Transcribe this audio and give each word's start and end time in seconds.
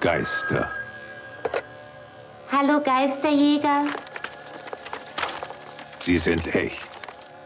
Geister. 0.00 0.70
Hallo 2.50 2.80
Geisterjäger. 2.82 3.84
Sie 6.00 6.18
sind 6.18 6.54
echt. 6.54 6.80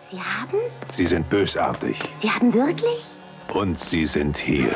Sie 0.08 0.20
haben? 0.20 0.58
Sie 0.96 1.06
sind 1.06 1.28
bösartig. 1.28 1.98
Sie 2.22 2.30
haben 2.30 2.54
wirklich? 2.54 3.04
Und 3.52 3.80
sie 3.80 4.06
sind 4.06 4.36
hier. 4.36 4.70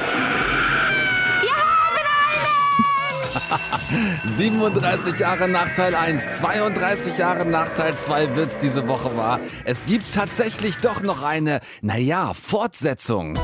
37 4.36 5.16
Jahre 5.20 5.46
nach 5.46 5.72
Teil 5.72 5.94
1, 5.94 6.38
32 6.38 7.16
Jahre 7.16 7.44
nach 7.46 7.72
Teil 7.74 7.96
2 7.96 8.34
wird's 8.34 8.58
diese 8.58 8.88
Woche 8.88 9.16
wahr. 9.16 9.38
Es 9.64 9.86
gibt 9.86 10.12
tatsächlich 10.12 10.78
doch 10.78 11.00
noch 11.00 11.22
eine, 11.22 11.60
naja, 11.80 12.34
Fortsetzung. 12.34 13.38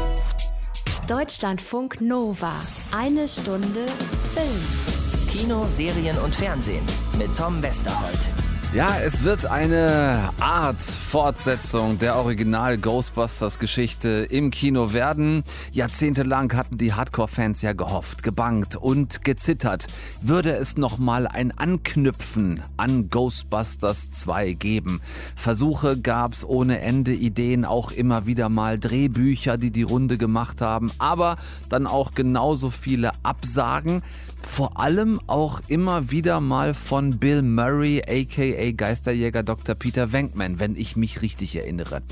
Deutschlandfunk 1.06 2.00
Nova. 2.00 2.52
Eine 2.90 3.28
Stunde 3.28 3.86
Film. 4.34 5.28
Kino, 5.30 5.64
Serien 5.70 6.18
und 6.18 6.34
Fernsehen 6.34 6.84
mit 7.16 7.36
Tom 7.36 7.62
Westerholt. 7.62 8.18
Ja, 8.74 8.98
es 8.98 9.22
wird 9.22 9.46
eine 9.46 10.30
Art 10.40 10.82
Fortsetzung 10.82 12.00
der 12.00 12.16
Original 12.16 12.76
Ghostbusters 12.76 13.60
Geschichte 13.60 14.26
im 14.28 14.50
Kino 14.50 14.92
werden. 14.92 15.44
Jahrzehntelang 15.70 16.52
hatten 16.56 16.76
die 16.76 16.92
Hardcore-Fans 16.92 17.62
ja 17.62 17.72
gehofft, 17.72 18.24
gebangt 18.24 18.74
und 18.74 19.22
gezittert. 19.22 19.86
Würde 20.22 20.56
es 20.56 20.76
nochmal 20.76 21.28
ein 21.28 21.56
Anknüpfen 21.56 22.64
an 22.76 23.10
Ghostbusters 23.10 24.10
2 24.10 24.54
geben? 24.54 25.00
Versuche 25.36 25.96
gab's 25.96 26.44
ohne 26.44 26.80
Ende, 26.80 27.12
Ideen 27.12 27.64
auch 27.64 27.92
immer 27.92 28.26
wieder 28.26 28.48
mal, 28.48 28.80
Drehbücher, 28.80 29.56
die 29.56 29.70
die 29.70 29.84
Runde 29.84 30.18
gemacht 30.18 30.60
haben, 30.60 30.90
aber 30.98 31.36
dann 31.68 31.86
auch 31.86 32.10
genauso 32.10 32.70
viele 32.70 33.12
Absagen. 33.22 34.02
Vor 34.44 34.78
allem 34.78 35.20
auch 35.26 35.60
immer 35.66 36.10
wieder 36.10 36.40
mal 36.40 36.74
von 36.74 37.18
Bill 37.18 37.42
Murray, 37.42 38.02
aka 38.02 38.70
Geisterjäger 38.70 39.42
Dr. 39.42 39.74
Peter 39.74 40.12
Venkman, 40.12 40.60
wenn 40.60 40.76
ich 40.76 40.96
mich 40.96 41.22
richtig 41.22 41.56
erinnere. 41.56 42.02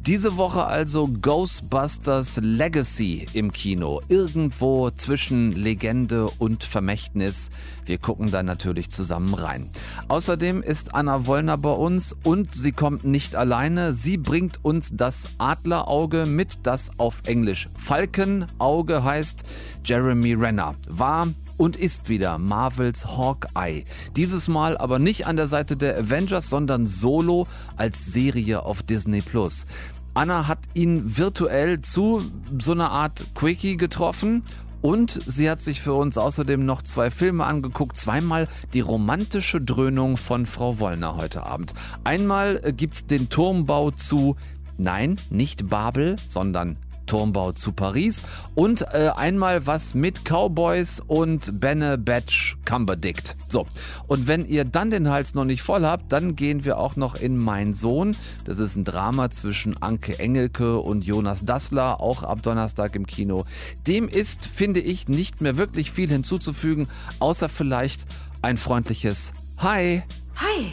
Diese 0.00 0.36
Woche 0.36 0.64
also 0.64 1.08
Ghostbusters 1.08 2.38
Legacy 2.40 3.26
im 3.32 3.50
Kino. 3.50 4.00
Irgendwo 4.08 4.90
zwischen 4.90 5.50
Legende 5.52 6.28
und 6.38 6.62
Vermächtnis. 6.62 7.50
Wir 7.84 7.98
gucken 7.98 8.30
da 8.30 8.42
natürlich 8.42 8.90
zusammen 8.90 9.34
rein. 9.34 9.66
Außerdem 10.06 10.62
ist 10.62 10.94
Anna 10.94 11.26
Wollner 11.26 11.58
bei 11.58 11.72
uns 11.72 12.14
und 12.22 12.54
sie 12.54 12.72
kommt 12.72 13.04
nicht 13.04 13.34
alleine. 13.34 13.92
Sie 13.92 14.18
bringt 14.18 14.64
uns 14.64 14.92
das 14.94 15.30
Adlerauge 15.38 16.26
mit, 16.26 16.60
das 16.62 16.90
auf 16.98 17.22
Englisch 17.26 17.68
Falkenauge 17.76 19.02
heißt. 19.02 19.42
Jeremy 19.84 20.34
Renner 20.34 20.74
war 20.88 21.28
und 21.58 21.76
ist 21.76 22.08
wieder 22.08 22.38
Marvels 22.38 23.04
Hawkeye. 23.04 23.84
Dieses 24.16 24.48
Mal 24.48 24.78
aber 24.78 24.98
nicht 24.98 25.26
an 25.26 25.36
der 25.36 25.48
Seite 25.48 25.76
der 25.76 25.98
Avengers, 25.98 26.48
sondern 26.48 26.86
solo 26.86 27.46
als 27.76 28.06
Serie 28.06 28.62
auf 28.62 28.82
Disney 28.82 29.20
Plus. 29.20 29.66
Anna 30.14 30.48
hat 30.48 30.60
ihn 30.74 31.18
virtuell 31.18 31.80
zu 31.80 32.22
so 32.58 32.72
einer 32.72 32.90
Art 32.90 33.34
Quickie 33.34 33.76
getroffen 33.76 34.42
und 34.80 35.20
sie 35.26 35.50
hat 35.50 35.60
sich 35.60 35.80
für 35.80 35.94
uns 35.94 36.18
außerdem 36.18 36.64
noch 36.64 36.82
zwei 36.82 37.10
Filme 37.10 37.44
angeguckt. 37.44 37.96
Zweimal 37.96 38.48
die 38.72 38.80
romantische 38.80 39.60
Dröhnung 39.60 40.16
von 40.16 40.46
Frau 40.46 40.78
Wollner 40.78 41.16
heute 41.16 41.44
Abend. 41.46 41.74
Einmal 42.04 42.60
gibt's 42.76 43.06
den 43.06 43.28
Turmbau 43.28 43.90
zu, 43.90 44.36
nein, 44.76 45.16
nicht 45.30 45.68
Babel, 45.68 46.16
sondern 46.28 46.76
Turmbau 47.08 47.52
zu 47.52 47.72
Paris 47.72 48.24
und 48.54 48.82
äh, 48.82 49.10
einmal 49.16 49.66
was 49.66 49.94
mit 49.94 50.24
Cowboys 50.24 51.00
und 51.04 51.60
Benne 51.60 51.98
Batch 51.98 52.56
Cumberdict. 52.64 53.36
So, 53.48 53.66
und 54.06 54.28
wenn 54.28 54.46
ihr 54.46 54.64
dann 54.64 54.90
den 54.90 55.08
Hals 55.08 55.34
noch 55.34 55.44
nicht 55.44 55.62
voll 55.62 55.84
habt, 55.84 56.12
dann 56.12 56.36
gehen 56.36 56.64
wir 56.64 56.78
auch 56.78 56.94
noch 56.94 57.16
in 57.16 57.36
Mein 57.36 57.74
Sohn. 57.74 58.16
Das 58.44 58.60
ist 58.60 58.76
ein 58.76 58.84
Drama 58.84 59.30
zwischen 59.30 59.82
Anke 59.82 60.18
Engelke 60.18 60.78
und 60.78 61.04
Jonas 61.04 61.44
Dassler, 61.44 62.00
auch 62.00 62.22
ab 62.22 62.42
Donnerstag 62.42 62.94
im 62.94 63.06
Kino. 63.06 63.44
Dem 63.86 64.08
ist, 64.08 64.46
finde 64.46 64.80
ich, 64.80 65.08
nicht 65.08 65.40
mehr 65.40 65.56
wirklich 65.56 65.90
viel 65.90 66.08
hinzuzufügen, 66.08 66.88
außer 67.18 67.48
vielleicht 67.48 68.06
ein 68.42 68.56
freundliches 68.56 69.32
Hi. 69.58 70.02
Hi. 70.36 70.72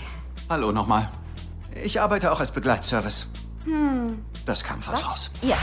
Hallo 0.49 0.71
nochmal. 0.71 1.09
Ich 1.83 1.99
arbeite 1.99 2.31
auch 2.31 2.39
als 2.39 2.51
Begleitservice. 2.51 3.27
Hm. 3.65 4.23
Das 4.45 4.63
kam 4.63 4.81
fast 4.81 5.05
raus. 5.05 5.31
Ja. 5.41 5.57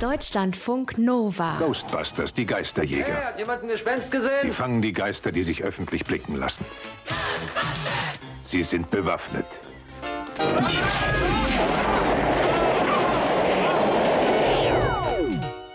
Deutschlandfunk 0.00 0.98
Nova. 0.98 1.56
Ghostbusters, 1.58 2.34
die 2.34 2.44
Geisterjäger. 2.44 3.14
Hat 3.26 3.38
jemand 3.38 3.62
ein 3.62 3.68
Gespenst 3.68 4.06
Sie 4.10 4.18
gesehen? 4.18 4.52
fangen 4.52 4.82
die 4.82 4.92
Geister, 4.92 5.30
die 5.30 5.42
sich 5.42 5.62
öffentlich 5.62 6.04
blicken 6.04 6.36
lassen. 6.36 6.64
Sie 8.44 8.62
sind 8.62 8.90
bewaffnet. 8.90 9.46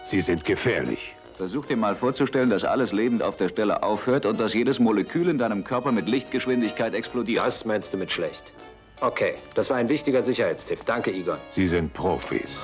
Sie 0.05 0.21
sind 0.21 0.43
gefährlich. 0.43 1.15
Versuch 1.37 1.65
dir 1.67 1.77
mal 1.77 1.95
vorzustellen, 1.95 2.49
dass 2.49 2.65
alles 2.65 2.91
lebend 2.91 3.23
auf 3.23 3.37
der 3.37 3.47
Stelle 3.47 3.83
aufhört 3.83 4.25
und 4.25 4.39
dass 4.39 4.53
jedes 4.53 4.79
Molekül 4.79 5.29
in 5.29 5.37
deinem 5.37 5.63
Körper 5.63 5.91
mit 5.91 6.09
Lichtgeschwindigkeit 6.09 6.93
explodiert. 6.93 7.45
Was 7.45 7.63
meinst 7.63 7.93
du 7.93 7.97
mit 7.97 8.11
schlecht? 8.11 8.51
Okay, 8.99 9.35
das 9.55 9.69
war 9.69 9.77
ein 9.77 9.87
wichtiger 9.87 10.21
Sicherheitstipp. 10.21 10.79
Danke, 10.85 11.11
Igor. 11.11 11.37
Sie 11.51 11.67
sind 11.67 11.93
Profis. 11.93 12.57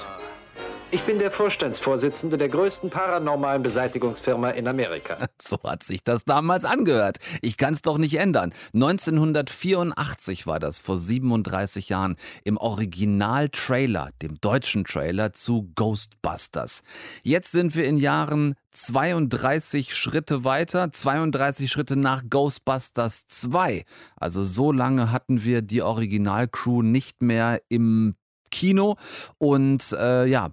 Ich 0.96 1.04
bin 1.04 1.20
der 1.20 1.30
Vorstandsvorsitzende 1.30 2.38
der 2.38 2.48
größten 2.48 2.90
paranormalen 2.90 3.62
Beseitigungsfirma 3.62 4.52
in 4.52 4.66
Amerika. 4.66 5.18
So 5.42 5.58
hat 5.64 5.84
sich 5.84 6.02
das 6.06 6.24
damals 6.24 6.64
angehört. 6.64 7.18
Ich 7.42 7.58
kann 7.58 7.74
es 7.74 7.82
doch 7.82 7.98
nicht 7.98 8.16
ändern. 8.16 8.54
1984 8.74 10.48
war 10.48 10.60
das, 10.60 10.80
vor 10.80 10.98
37 10.98 11.90
Jahren, 11.90 12.16
im 12.46 12.56
Original-Trailer, 12.56 14.12
dem 14.22 14.40
deutschen 14.40 14.86
Trailer 14.86 15.34
zu 15.34 15.70
Ghostbusters. 15.76 16.82
Jetzt 17.24 17.52
sind 17.52 17.76
wir 17.76 17.86
in 17.86 17.98
Jahren 17.98 18.56
32 18.72 19.96
Schritte 19.98 20.46
weiter, 20.46 20.94
32 20.94 21.70
Schritte 21.70 21.98
nach 21.98 22.24
Ghostbusters 22.30 23.28
2. 23.28 23.84
Also 24.16 24.46
so 24.46 24.72
lange 24.72 25.12
hatten 25.12 25.44
wir 25.44 25.62
die 25.62 25.82
Originalcrew 25.82 26.82
nicht 26.82 27.22
mehr 27.22 27.62
im 27.68 28.16
Kino 28.56 28.96
und 29.38 29.92
äh, 29.92 30.26
ja, 30.26 30.50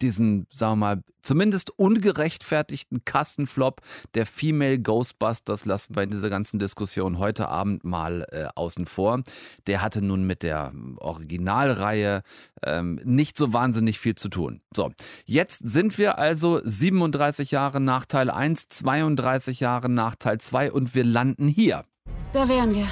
diesen, 0.00 0.46
sagen 0.52 0.72
wir 0.72 0.76
mal, 0.76 1.02
zumindest 1.20 1.70
ungerechtfertigten 1.78 3.04
Kassenflop 3.04 3.82
der 4.14 4.24
Female 4.24 4.78
Ghostbusters 4.78 5.64
lassen 5.64 5.94
wir 5.94 6.04
in 6.04 6.10
dieser 6.10 6.30
ganzen 6.30 6.58
Diskussion 6.58 7.18
heute 7.18 7.48
Abend 7.48 7.84
mal 7.84 8.26
äh, 8.30 8.46
außen 8.54 8.86
vor. 8.86 9.22
Der 9.66 9.82
hatte 9.82 10.00
nun 10.00 10.26
mit 10.26 10.42
der 10.42 10.72
Originalreihe 10.98 12.22
ähm, 12.62 13.00
nicht 13.04 13.36
so 13.36 13.52
wahnsinnig 13.52 13.98
viel 13.98 14.14
zu 14.14 14.28
tun. 14.28 14.60
So, 14.74 14.92
jetzt 15.26 15.68
sind 15.68 15.98
wir 15.98 16.18
also 16.18 16.60
37 16.64 17.50
Jahre 17.50 17.80
nach 17.80 18.06
Teil 18.06 18.30
1, 18.30 18.68
32 18.68 19.60
Jahre 19.60 19.88
nach 19.88 20.14
Teil 20.14 20.38
2 20.38 20.72
und 20.72 20.94
wir 20.94 21.04
landen 21.04 21.48
hier. 21.48 21.84
Da 22.32 22.48
wären 22.48 22.74
wir. 22.74 22.86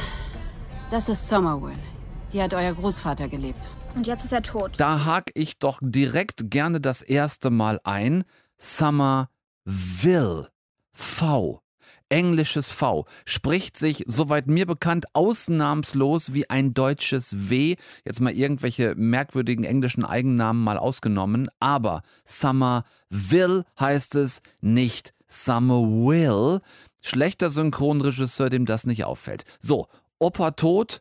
Das 0.90 1.08
ist 1.08 1.28
Somerville. 1.28 1.97
Hier 2.30 2.42
hat 2.42 2.52
euer 2.52 2.74
Großvater 2.74 3.28
gelebt. 3.28 3.68
Und 3.94 4.06
jetzt 4.06 4.24
ist 4.24 4.32
er 4.32 4.42
tot. 4.42 4.72
Da 4.76 5.06
hake 5.06 5.32
ich 5.34 5.58
doch 5.58 5.78
direkt 5.80 6.50
gerne 6.50 6.80
das 6.80 7.00
erste 7.00 7.48
Mal 7.48 7.80
ein. 7.84 8.24
Somerville. 8.58 10.48
V. 10.92 11.62
Englisches 12.10 12.70
V 12.70 13.06
spricht 13.24 13.76
sich, 13.76 14.04
soweit 14.06 14.46
mir 14.46 14.66
bekannt, 14.66 15.06
ausnahmslos 15.14 16.34
wie 16.34 16.50
ein 16.50 16.74
deutsches 16.74 17.50
W. 17.50 17.76
Jetzt 18.04 18.20
mal 18.20 18.32
irgendwelche 18.32 18.94
merkwürdigen 18.96 19.64
englischen 19.64 20.04
Eigennamen 20.04 20.62
mal 20.62 20.76
ausgenommen. 20.76 21.48
Aber 21.60 22.02
Somerville 22.24 23.64
heißt 23.80 24.16
es 24.16 24.42
nicht 24.60 25.14
Somerville. 25.28 26.60
Schlechter 27.02 27.48
Synchronregisseur, 27.48 28.50
dem 28.50 28.66
das 28.66 28.84
nicht 28.84 29.04
auffällt. 29.04 29.44
So, 29.60 29.86
Opa 30.18 30.50
tot, 30.50 31.00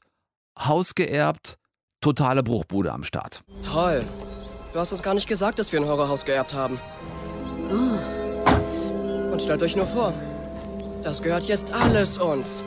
Haus 0.57 0.95
geerbt, 0.95 1.57
totale 2.01 2.43
Bruchbude 2.43 2.91
am 2.91 3.03
Start. 3.03 3.41
Toll. 3.69 4.03
Du 4.73 4.79
hast 4.79 4.91
uns 4.91 5.01
gar 5.01 5.13
nicht 5.13 5.27
gesagt, 5.27 5.59
dass 5.59 5.71
wir 5.71 5.79
ein 5.79 5.87
Horrorhaus 5.87 6.25
geerbt 6.25 6.53
haben. 6.53 6.79
Und 9.31 9.41
stellt 9.41 9.61
euch 9.63 9.75
nur 9.75 9.87
vor, 9.87 10.13
das 11.03 11.21
gehört 11.21 11.43
jetzt 11.43 11.73
alles 11.73 12.17
uns. 12.17 12.63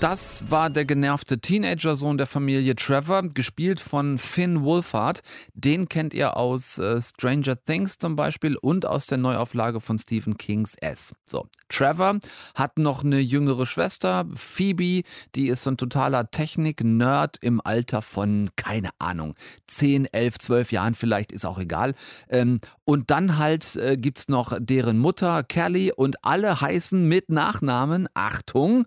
Das 0.00 0.50
war 0.50 0.68
der 0.68 0.84
genervte 0.84 1.38
Teenager-Sohn 1.38 2.18
der 2.18 2.26
Familie 2.26 2.76
Trevor, 2.76 3.22
gespielt 3.22 3.80
von 3.80 4.18
Finn 4.18 4.62
Wolfhard. 4.62 5.22
Den 5.54 5.88
kennt 5.88 6.12
ihr 6.12 6.36
aus 6.36 6.76
äh, 6.76 7.00
Stranger 7.00 7.56
Things 7.64 7.96
zum 7.96 8.14
Beispiel 8.14 8.56
und 8.56 8.84
aus 8.84 9.06
der 9.06 9.16
Neuauflage 9.16 9.80
von 9.80 9.98
Stephen 9.98 10.36
Kings 10.36 10.74
S. 10.82 11.14
So, 11.24 11.46
Trevor 11.70 12.18
hat 12.54 12.78
noch 12.78 13.04
eine 13.04 13.20
jüngere 13.20 13.64
Schwester, 13.64 14.26
Phoebe, 14.34 15.02
die 15.34 15.48
ist 15.48 15.62
so 15.62 15.70
ein 15.70 15.78
totaler 15.78 16.30
Technik-Nerd 16.30 17.38
im 17.40 17.62
Alter 17.64 18.02
von, 18.02 18.50
keine 18.56 18.90
Ahnung, 18.98 19.34
10, 19.66 20.12
11, 20.12 20.38
12 20.38 20.72
Jahren 20.72 20.94
vielleicht, 20.94 21.32
ist 21.32 21.46
auch 21.46 21.58
egal. 21.58 21.94
Ähm, 22.28 22.60
und 22.84 23.10
dann 23.10 23.38
halt 23.38 23.76
äh, 23.76 23.96
gibt 23.96 24.18
es 24.18 24.28
noch 24.28 24.52
deren 24.60 24.98
Mutter, 24.98 25.42
Kelly, 25.42 25.90
und 25.90 26.22
alle 26.22 26.60
heißen 26.60 27.08
mit 27.08 27.30
Nachnamen, 27.30 28.08
Achtung, 28.12 28.84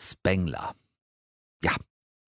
Spengler. 0.00 0.74
Ja, 1.62 1.72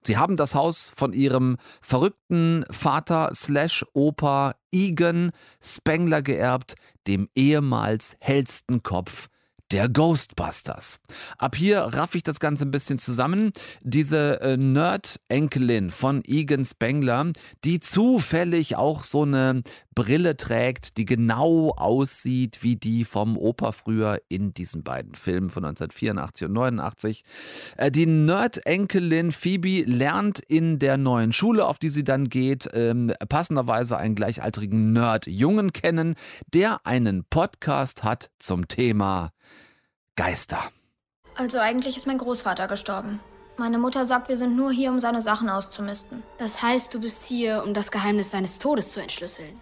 sie 0.07 0.19
haben 0.19 0.37
das 0.37 0.55
Haus 0.55 0.93
von 0.95 1.13
ihrem 1.13 1.57
verrückten 1.81 2.65
Vater 2.71 3.31
slash 3.33 3.85
Opa 3.95 4.55
Egan 4.71 5.33
Spengler 5.63 6.23
geerbt, 6.23 6.75
dem 7.07 7.29
ehemals 7.35 8.17
hellsten 8.21 8.83
Kopf 8.83 9.29
der 9.73 9.89
Ghostbusters. 9.89 11.01
Ab 11.39 11.57
hier 11.57 11.81
raff 11.81 12.15
ich 12.15 12.23
das 12.23 12.41
Ganze 12.41 12.67
ein 12.67 12.71
bisschen 12.71 12.99
zusammen. 12.99 13.53
Diese 13.83 14.41
äh, 14.43 14.57
Nerd-Enkelin 14.57 15.91
von 15.91 16.23
Egan 16.27 16.65
Spengler, 16.65 17.33
die 17.65 17.81
zufällig 17.81 18.77
auch 18.77 19.03
so 19.03 19.23
eine 19.23 19.63
Brille 19.94 20.37
trägt, 20.37 20.97
die 20.97 21.05
genau 21.05 21.71
aussieht 21.71 22.62
wie 22.62 22.77
die 22.77 23.05
vom 23.05 23.37
Opa 23.37 23.73
früher 23.73 24.21
in 24.29 24.55
diesen 24.55 24.83
beiden 24.83 25.15
Filmen 25.15 25.50
von 25.50 25.65
1984 25.65 26.49
und 26.49 26.53
89. 26.55 27.25
Äh, 27.77 27.91
die 27.91 28.06
Nerd-Enkelin 28.06 29.33
Phoebe 29.33 29.83
lernt 29.85 30.39
in 30.39 30.79
der 30.79 30.97
neuen 30.97 31.33
Schule, 31.33 31.67
auf 31.67 31.79
die 31.79 31.89
sie 31.89 32.05
dann 32.05 32.29
geht, 32.29 32.69
ähm, 32.73 33.12
passenderweise 33.29 33.97
einen 33.97 34.15
gleichaltrigen 34.15 34.93
Nerd-Jungen 34.93 35.73
kennen, 35.73 36.15
der 36.53 36.87
einen 36.87 37.25
Podcast 37.25 38.03
hat 38.03 38.31
zum 38.38 38.69
Thema 38.69 39.33
Geister. 40.17 40.71
Also 41.37 41.59
eigentlich 41.59 41.97
ist 41.97 42.06
mein 42.06 42.19
Großvater 42.19 42.69
gestorben. 42.69 43.21
Meine 43.59 43.79
Mutter 43.79 44.05
sagt, 44.06 44.29
wir 44.29 44.37
sind 44.37 44.56
nur 44.56 44.73
hier, 44.73 44.91
um 44.91 45.00
seine 45.00 45.21
Sachen 45.21 45.49
auszumisten. 45.49 46.23
Das 46.38 46.62
heißt, 46.62 46.93
du 46.95 47.00
bist 47.00 47.25
hier, 47.27 47.62
um 47.65 47.75
das 47.75 47.91
Geheimnis 47.91 48.31
seines 48.31 48.59
Todes 48.59 48.93
zu 48.93 49.00
entschlüsseln. 49.00 49.61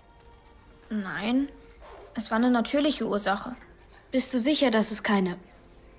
Nein, 0.91 1.49
es 2.15 2.31
war 2.31 2.39
eine 2.39 2.51
natürliche 2.51 3.07
Ursache. 3.07 3.57
Bist 4.11 4.35
du 4.35 4.41
sicher, 4.41 4.73
dass 4.73 4.91
es 4.91 5.05
keine 5.05 5.39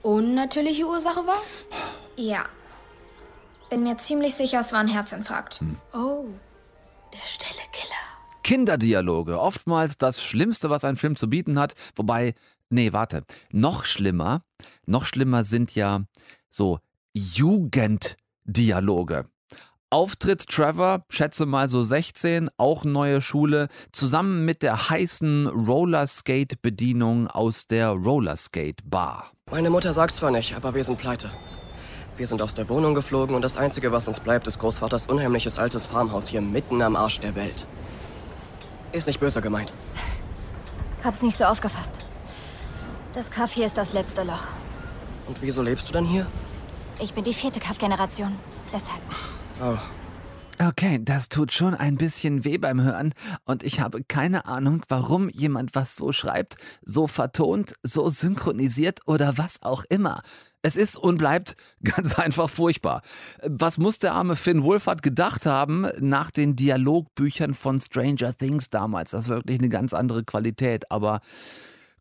unnatürliche 0.02 0.86
Ursache 0.86 1.26
war? 1.26 1.42
Ja. 2.18 2.44
Bin 3.70 3.84
mir 3.84 3.96
ziemlich 3.98 4.36
sicher, 4.36 4.60
es 4.60 4.74
war 4.74 4.82
ein 4.82 4.90
Herzinfarkt. 4.90 5.62
Hm. 5.62 5.78
Oh, 5.94 6.26
der 7.14 7.26
stille 7.26 7.62
Killer. 7.72 7.96
Kinderdialoge, 8.44 9.40
oftmals 9.40 9.98
das 9.98 10.22
Schlimmste, 10.22 10.70
was 10.70 10.84
ein 10.84 10.98
Film 10.98 11.16
zu 11.16 11.30
bieten 11.30 11.58
hat. 11.58 11.74
Wobei, 11.96 12.36
nee, 12.70 12.92
warte, 12.92 13.24
noch 13.50 13.86
schlimmer, 13.86 14.44
noch 14.86 15.06
schlimmer 15.06 15.46
sind 15.46 15.74
ja 15.74 16.02
so 16.50 16.80
Jugenddialoge. 17.14 19.30
Auftritt 19.94 20.48
Trevor, 20.48 21.04
schätze 21.10 21.46
mal 21.46 21.68
so 21.68 21.84
16, 21.84 22.50
auch 22.56 22.86
neue 22.86 23.20
Schule, 23.20 23.68
zusammen 23.92 24.46
mit 24.46 24.64
der 24.64 24.90
heißen 24.90 25.48
Rollerskate-Bedienung 25.48 27.28
aus 27.28 27.68
der 27.68 27.90
Rollerskate-Bar. 27.90 29.34
Meine 29.52 29.70
Mutter 29.70 29.92
sagt's 29.92 30.16
zwar 30.16 30.32
nicht, 30.32 30.56
aber 30.56 30.74
wir 30.76 30.86
sind 30.86 30.98
pleite. 30.98 31.30
Wir 32.16 32.26
sind 32.26 32.42
aus 32.42 32.56
der 32.56 32.70
Wohnung 32.70 32.94
geflogen 32.94 33.36
und 33.36 33.42
das 33.42 33.58
Einzige, 33.58 33.92
was 33.92 34.08
uns 34.08 34.22
bleibt, 34.22 34.48
ist 34.48 34.60
Großvaters 34.60 35.08
unheimliches 35.08 35.60
altes 35.60 35.86
Farmhaus 35.86 36.26
hier 36.26 36.40
mitten 36.40 36.82
am 36.82 36.96
Arsch 36.96 37.20
der 37.20 37.36
Welt. 37.36 37.68
Ist 38.94 39.08
nicht 39.08 39.20
böser 39.20 39.42
gemeint. 39.42 39.74
Hab's 41.04 41.22
nicht 41.22 41.38
so 41.38 41.44
aufgefasst. 41.44 41.96
Das 43.14 43.30
Kaff 43.30 43.52
hier 43.52 43.66
ist 43.66 43.78
das 43.78 43.92
letzte 43.92 44.24
Loch. 44.24 44.48
Und 45.28 45.42
wieso 45.42 45.62
lebst 45.62 45.90
du 45.90 45.92
dann 45.92 46.06
hier? 46.06 46.28
Ich 46.98 47.14
bin 47.14 47.26
die 47.26 47.34
vierte 47.34 47.60
Kaff-Generation. 47.60 48.38
Deshalb. 48.72 49.02
Oh. 49.64 49.78
Okay, 50.60 51.00
das 51.04 51.30
tut 51.30 51.52
schon 51.52 51.76
ein 51.76 51.96
bisschen 51.96 52.46
weh 52.46 52.58
beim 52.58 52.82
Hören 52.82 53.14
und 53.46 53.62
ich 53.62 53.80
habe 53.80 54.04
keine 54.04 54.46
Ahnung, 54.46 54.84
warum 54.90 55.30
jemand 55.30 55.76
was 55.76 55.96
so 55.96 56.12
schreibt, 56.12 56.56
so 56.84 57.06
vertont, 57.06 57.74
so 57.84 58.10
synchronisiert 58.10 59.02
oder 59.06 59.38
was 59.38 59.62
auch 59.62 59.84
immer. 59.90 60.22
Es 60.64 60.76
ist 60.76 60.98
und 60.98 61.18
bleibt 61.18 61.56
ganz 61.84 62.18
einfach 62.18 62.50
furchtbar. 62.50 63.04
Was 63.44 63.78
muss 63.78 64.00
der 64.00 64.14
arme 64.14 64.36
Finn 64.36 64.64
Wolfhard 64.64 65.04
gedacht 65.04 65.46
haben 65.46 65.88
nach 66.00 66.32
den 66.32 66.56
Dialogbüchern 66.56 67.54
von 67.54 67.80
Stranger 67.80 68.36
Things 68.36 68.72
damals? 68.72 69.12
Das 69.12 69.26
ist 69.26 69.30
wirklich 69.30 69.60
eine 69.60 69.70
ganz 69.70 69.94
andere 69.94 70.24
Qualität, 70.24 70.90
aber 70.92 71.22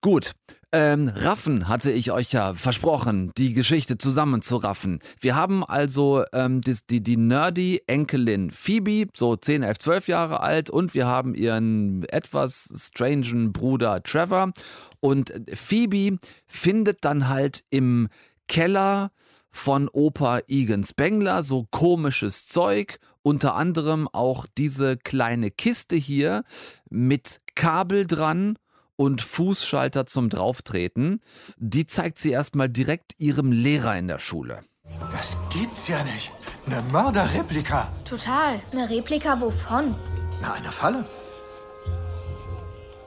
gut. 0.00 0.32
Ähm, 0.73 1.08
Raffen 1.08 1.67
hatte 1.67 1.91
ich 1.91 2.12
euch 2.12 2.32
ja 2.32 2.55
versprochen, 2.55 3.32
die 3.37 3.55
Geschichte 3.55 3.99
zusammenzuraffen. 3.99 5.00
Wir 5.19 5.35
haben 5.35 5.64
also 5.64 6.23
ähm, 6.32 6.61
die, 6.61 6.76
die, 6.88 7.02
die 7.02 7.17
nerdy 7.17 7.82
Enkelin 7.88 8.52
Phoebe, 8.52 9.11
so 9.12 9.35
10, 9.35 9.64
11, 9.64 9.79
12 9.79 10.08
Jahre 10.08 10.41
alt, 10.41 10.70
und 10.70 10.94
wir 10.94 11.06
haben 11.06 11.35
ihren 11.35 12.05
etwas 12.05 12.73
strangen 12.76 13.52
Bruder 13.52 14.00
Trevor. 14.05 14.52
Und 15.00 15.32
Phoebe 15.52 16.19
findet 16.47 17.05
dann 17.05 17.29
halt 17.29 17.64
im 17.70 18.08
Keller 18.47 19.11
von 19.50 19.88
Opa 19.88 20.41
Egan 20.47 20.85
Spengler 20.85 21.43
so 21.43 21.67
komisches 21.73 22.47
Zeug, 22.47 22.99
unter 23.23 23.55
anderem 23.56 24.06
auch 24.06 24.47
diese 24.56 24.97
kleine 24.97 25.50
Kiste 25.50 25.97
hier 25.97 26.44
mit 26.88 27.41
Kabel 27.56 28.06
dran 28.06 28.56
und 29.00 29.23
Fußschalter 29.23 30.05
zum 30.05 30.29
Drauftreten. 30.29 31.23
Die 31.56 31.87
zeigt 31.87 32.19
sie 32.19 32.32
erstmal 32.32 32.69
direkt 32.69 33.14
ihrem 33.17 33.50
Lehrer 33.50 33.97
in 33.97 34.08
der 34.08 34.19
Schule. 34.19 34.61
Das 35.11 35.38
gibt's 35.50 35.88
ja 35.88 36.05
nicht. 36.05 36.31
Eine 36.67 36.82
Mörderreplika. 36.93 37.91
Total. 38.05 38.61
Eine 38.73 38.91
Replika 38.91 39.41
wovon? 39.41 39.97
Na, 40.43 40.52
einer 40.52 40.70
Falle. 40.70 41.06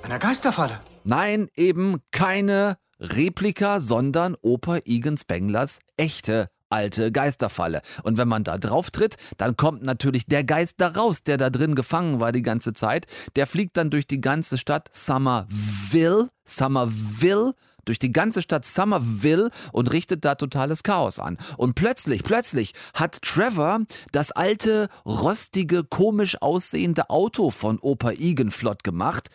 Einer 0.01 0.17
Geisterfalle. 0.17 0.79
Nein, 1.03 1.47
eben 1.53 1.99
keine 2.09 2.79
Replika, 2.99 3.79
sondern 3.79 4.35
Opa 4.41 4.79
Egan 4.85 5.17
Spenglers 5.17 5.77
echte 5.95 6.49
alte 6.73 7.11
Geisterfalle. 7.11 7.81
Und 8.03 8.17
wenn 8.17 8.27
man 8.27 8.43
da 8.43 8.57
drauf 8.57 8.91
tritt, 8.91 9.15
dann 9.37 9.55
kommt 9.55 9.83
natürlich 9.83 10.25
der 10.25 10.43
Geist 10.43 10.81
da 10.81 10.89
raus, 10.89 11.23
der 11.23 11.37
da 11.37 11.49
drin 11.49 11.75
gefangen 11.75 12.19
war 12.19 12.31
die 12.31 12.41
ganze 12.41 12.73
Zeit. 12.73 13.07
Der 13.35 13.47
fliegt 13.47 13.77
dann 13.77 13.89
durch 13.89 14.07
die 14.07 14.21
ganze 14.21 14.57
Stadt 14.57 14.89
Summerville, 14.91 16.29
Summerville, 16.45 17.53
durch 17.85 17.99
die 17.99 18.11
ganze 18.11 18.41
Stadt 18.41 18.65
Summerville 18.65 19.49
und 19.71 19.91
richtet 19.91 20.25
da 20.25 20.35
totales 20.35 20.83
Chaos 20.83 21.19
an. 21.19 21.37
Und 21.57 21.75
plötzlich, 21.75 22.23
plötzlich 22.23 22.73
hat 22.93 23.21
Trevor 23.21 23.81
das 24.11 24.31
alte, 24.31 24.89
rostige, 25.05 25.83
komisch 25.83 26.41
aussehende 26.41 27.09
Auto 27.09 27.51
von 27.51 27.79
Opa 27.79 28.11
Egan 28.11 28.51
flott 28.51 28.83
gemacht, 28.83 29.29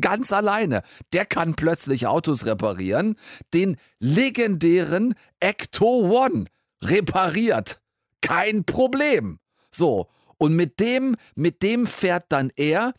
ganz 0.00 0.32
alleine. 0.32 0.82
Der 1.12 1.26
kann 1.26 1.54
plötzlich 1.54 2.06
Autos 2.06 2.46
reparieren. 2.46 3.16
Den 3.52 3.76
legendären 3.98 5.14
Ecto 5.40 6.24
One 6.24 6.46
repariert. 6.88 7.80
Kein 8.20 8.64
Problem. 8.64 9.38
So. 9.70 10.08
Und 10.38 10.54
mit 10.54 10.80
dem, 10.80 11.16
mit 11.34 11.62
dem 11.62 11.86
fährt 11.86 12.26
dann 12.28 12.50
er 12.56 12.92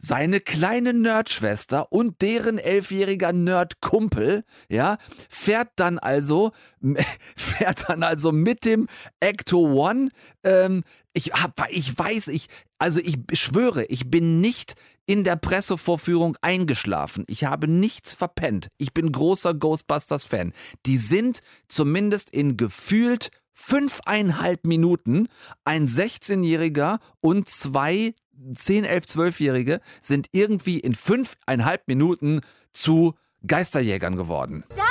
seine 0.00 0.40
kleine 0.40 0.94
Nerdschwester 0.94 1.92
und 1.92 2.22
deren 2.22 2.58
elfjähriger 2.58 3.32
Nerdkumpel, 3.32 4.44
ja, 4.68 4.96
fährt 5.28 5.68
dann 5.76 5.98
also, 5.98 6.52
fährt 7.36 7.88
dann 7.88 8.02
also 8.02 8.32
mit 8.32 8.64
dem 8.64 8.88
Ecto 9.20 9.58
One. 9.58 10.08
Ähm, 10.42 10.84
ich 11.12 11.32
hab, 11.34 11.70
ich 11.70 11.96
weiß, 11.96 12.28
ich, 12.28 12.48
also 12.78 12.98
ich 13.00 13.18
schwöre, 13.34 13.84
ich 13.84 14.10
bin 14.10 14.40
nicht 14.40 14.74
in 15.10 15.24
der 15.24 15.34
Pressevorführung 15.34 16.36
eingeschlafen. 16.40 17.24
Ich 17.26 17.42
habe 17.42 17.66
nichts 17.66 18.14
verpennt. 18.14 18.68
Ich 18.78 18.94
bin 18.94 19.10
großer 19.10 19.54
Ghostbusters-Fan. 19.54 20.52
Die 20.86 20.98
sind 20.98 21.40
zumindest 21.66 22.30
in 22.30 22.56
gefühlt 22.56 23.32
fünfeinhalb 23.52 24.64
Minuten 24.64 25.26
ein 25.64 25.88
16-Jähriger 25.88 27.00
und 27.20 27.48
zwei 27.48 28.14
10, 28.54 28.84
11, 28.84 29.04
12-Jährige 29.06 29.80
sind 30.00 30.28
irgendwie 30.30 30.78
in 30.78 30.94
fünfeinhalb 30.94 31.88
Minuten 31.88 32.42
zu 32.72 33.14
Geisterjägern 33.44 34.14
geworden. 34.14 34.62
Da! 34.76 34.84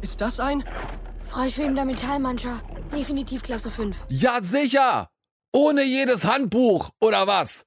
Ist 0.00 0.20
das 0.20 0.40
ein? 0.40 0.64
Freischwebender 1.30 1.84
Metallmancher. 1.84 2.62
Definitiv 2.92 3.42
Klasse 3.42 3.70
5. 3.70 3.96
Ja, 4.08 4.42
sicher! 4.42 5.08
Ohne 5.52 5.84
jedes 5.84 6.24
Handbuch, 6.24 6.90
oder 6.98 7.28
was? 7.28 7.64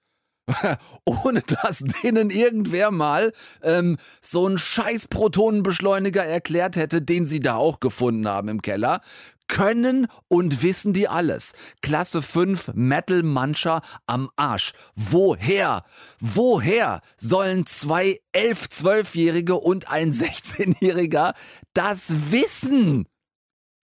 ohne 1.06 1.42
dass 1.42 1.80
denen 1.80 2.30
irgendwer 2.30 2.92
mal 2.92 3.34
ähm, 3.62 3.98
so 4.22 4.46
einen 4.46 4.58
scheiß 4.58 5.08
Protonenbeschleuniger 5.08 6.24
erklärt 6.24 6.76
hätte, 6.76 7.02
den 7.02 7.26
sie 7.26 7.40
da 7.40 7.56
auch 7.56 7.80
gefunden 7.80 8.28
haben 8.28 8.48
im 8.50 8.62
Keller, 8.62 9.02
können 9.48 10.08
und 10.28 10.64
wissen 10.64 10.94
die 10.94 11.08
alles. 11.08 11.54
Klasse 11.82 12.22
5 12.22 12.72
Metal 12.74 13.24
Mancher 13.24 13.82
am 14.08 14.30
Arsch. 14.36 14.74
Woher? 14.96 15.84
Woher 16.20 17.02
sollen 17.18 17.66
zwei 17.66 18.22
11-, 18.34 18.70
12-Jährige 18.70 19.56
und 19.56 19.90
ein 19.90 20.12
16-Jähriger 20.12 21.34
das 21.74 22.32
wissen? 22.32 23.08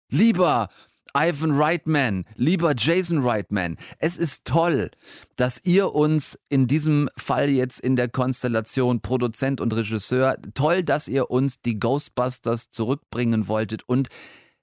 Lieber 0.09 0.69
Ivan 1.15 1.51
Reitman, 1.51 2.25
lieber 2.35 2.73
Jason 2.77 3.19
Reitman, 3.19 3.77
es 3.99 4.17
ist 4.17 4.45
toll, 4.45 4.91
dass 5.35 5.61
ihr 5.63 5.93
uns 5.93 6.37
in 6.49 6.67
diesem 6.67 7.09
Fall 7.17 7.49
jetzt 7.49 7.79
in 7.79 7.95
der 7.95 8.09
Konstellation 8.09 9.01
Produzent 9.01 9.61
und 9.61 9.73
Regisseur, 9.75 10.37
toll, 10.53 10.83
dass 10.83 11.07
ihr 11.07 11.29
uns 11.31 11.61
die 11.61 11.79
Ghostbusters 11.79 12.71
zurückbringen 12.71 13.47
wolltet 13.47 13.83
und 13.87 14.09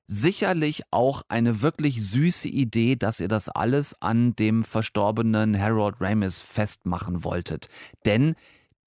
sicherlich 0.08 0.82
auch 0.90 1.22
eine 1.28 1.60
wirklich 1.60 2.02
süße 2.02 2.48
Idee, 2.48 2.96
dass 2.96 3.20
ihr 3.20 3.28
das 3.28 3.48
alles 3.48 4.00
an 4.00 4.34
dem 4.34 4.64
verstorbenen 4.64 5.60
Harold 5.60 5.96
Ramis 6.00 6.40
festmachen 6.40 7.24
wolltet. 7.24 7.68
Denn 8.06 8.34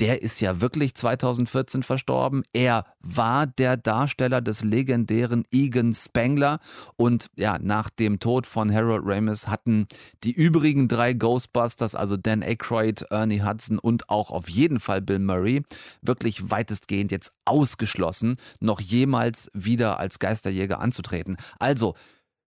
der 0.01 0.23
ist 0.23 0.41
ja 0.41 0.59
wirklich 0.59 0.95
2014 0.95 1.83
verstorben. 1.83 2.41
Er 2.53 2.85
war 3.01 3.45
der 3.45 3.77
Darsteller 3.77 4.41
des 4.41 4.63
legendären 4.63 5.45
Egan 5.51 5.93
Spengler. 5.93 6.59
Und 6.95 7.29
ja, 7.35 7.59
nach 7.59 7.91
dem 7.91 8.19
Tod 8.19 8.47
von 8.47 8.73
Harold 8.73 9.03
Ramis 9.05 9.47
hatten 9.47 9.87
die 10.23 10.31
übrigen 10.31 10.87
drei 10.87 11.13
Ghostbusters, 11.13 11.93
also 11.93 12.17
Dan 12.17 12.41
Aykroyd, 12.41 13.03
Ernie 13.11 13.43
Hudson 13.43 13.77
und 13.77 14.09
auch 14.09 14.31
auf 14.31 14.49
jeden 14.49 14.79
Fall 14.79 15.01
Bill 15.01 15.19
Murray, 15.19 15.61
wirklich 16.01 16.49
weitestgehend 16.49 17.11
jetzt 17.11 17.33
ausgeschlossen, 17.45 18.37
noch 18.59 18.81
jemals 18.81 19.51
wieder 19.53 19.99
als 19.99 20.17
Geisterjäger 20.17 20.79
anzutreten. 20.79 21.37
Also, 21.59 21.93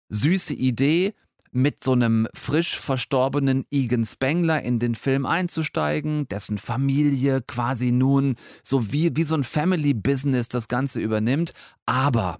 süße 0.07 0.53
Idee, 0.53 1.15
mit 1.51 1.83
so 1.83 1.91
einem 1.93 2.27
frisch 2.33 2.77
verstorbenen 2.79 3.65
Egan 3.71 4.05
Spengler 4.05 4.61
in 4.61 4.79
den 4.79 4.95
Film 4.95 5.25
einzusteigen, 5.25 6.27
dessen 6.27 6.57
Familie 6.57 7.41
quasi 7.41 7.91
nun 7.91 8.35
so 8.63 8.91
wie, 8.91 9.15
wie 9.15 9.23
so 9.23 9.35
ein 9.35 9.43
Family 9.43 9.93
Business 9.93 10.47
das 10.47 10.67
Ganze 10.67 11.01
übernimmt, 11.01 11.53
aber 11.85 12.39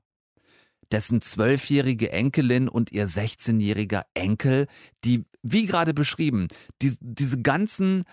dessen 0.92 1.22
zwölfjährige 1.22 2.12
Enkelin 2.12 2.68
und 2.68 2.92
ihr 2.92 3.08
16-jähriger 3.08 4.04
Enkel, 4.14 4.68
die, 5.04 5.26
wie 5.42 5.66
gerade 5.66 5.94
beschrieben, 5.94 6.48
die, 6.82 6.96
diese 7.00 7.42
ganzen 7.42 8.04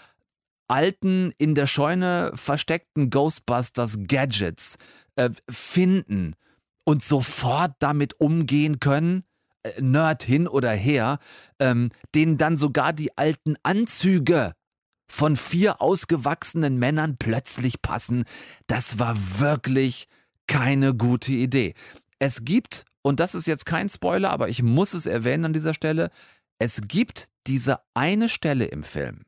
alten, 0.69 1.33
in 1.39 1.55
der 1.55 1.67
Scheune 1.67 2.33
versteckten 2.35 3.11
Ghostbusters 3.11 3.99
Gadgets 4.07 4.77
äh, 5.17 5.31
finden 5.49 6.35
und 6.85 7.03
sofort 7.03 7.73
damit 7.81 8.21
umgehen 8.21 8.81
können, 8.81 9.25
Nerd 9.81 10.23
hin 10.23 10.49
oder 10.49 10.71
her, 10.71 11.19
ähm, 11.59 11.91
denen 12.15 12.39
dann 12.39 12.57
sogar 12.57 12.93
die 12.93 13.17
alten 13.17 13.57
Anzüge 13.63 14.55
von 15.09 15.37
vier 15.37 15.81
ausgewachsenen 15.81 16.79
Männern 16.79 17.17
plötzlich 17.19 17.81
passen, 17.81 18.25
das 18.67 18.99
war 18.99 19.17
wirklich 19.39 20.07
keine 20.47 20.95
gute 20.95 21.33
Idee. 21.33 21.75
Es 22.19 22.45
gibt, 22.45 22.85
und 23.03 23.21
das 23.21 23.35
ist 23.35 23.47
jetzt 23.47 23.67
kein 23.67 23.89
Spoiler, 23.89 24.31
aber 24.31 24.49
ich 24.49 24.63
muss 24.63 24.95
es 24.95 25.07
erwähnen 25.07 25.47
an 25.47 25.53
dieser 25.53 25.75
Stelle, 25.75 26.11
es 26.59 26.81
gibt 26.83 27.29
diese 27.47 27.81
eine 27.95 28.29
Stelle 28.29 28.67
im 28.67 28.83
Film, 28.83 29.23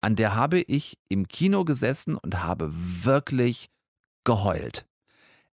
an 0.00 0.16
der 0.16 0.34
habe 0.34 0.60
ich 0.60 0.98
im 1.08 1.28
Kino 1.28 1.64
gesessen 1.64 2.16
und 2.16 2.42
habe 2.42 2.72
wirklich 2.72 3.68
geheult. 4.24 4.86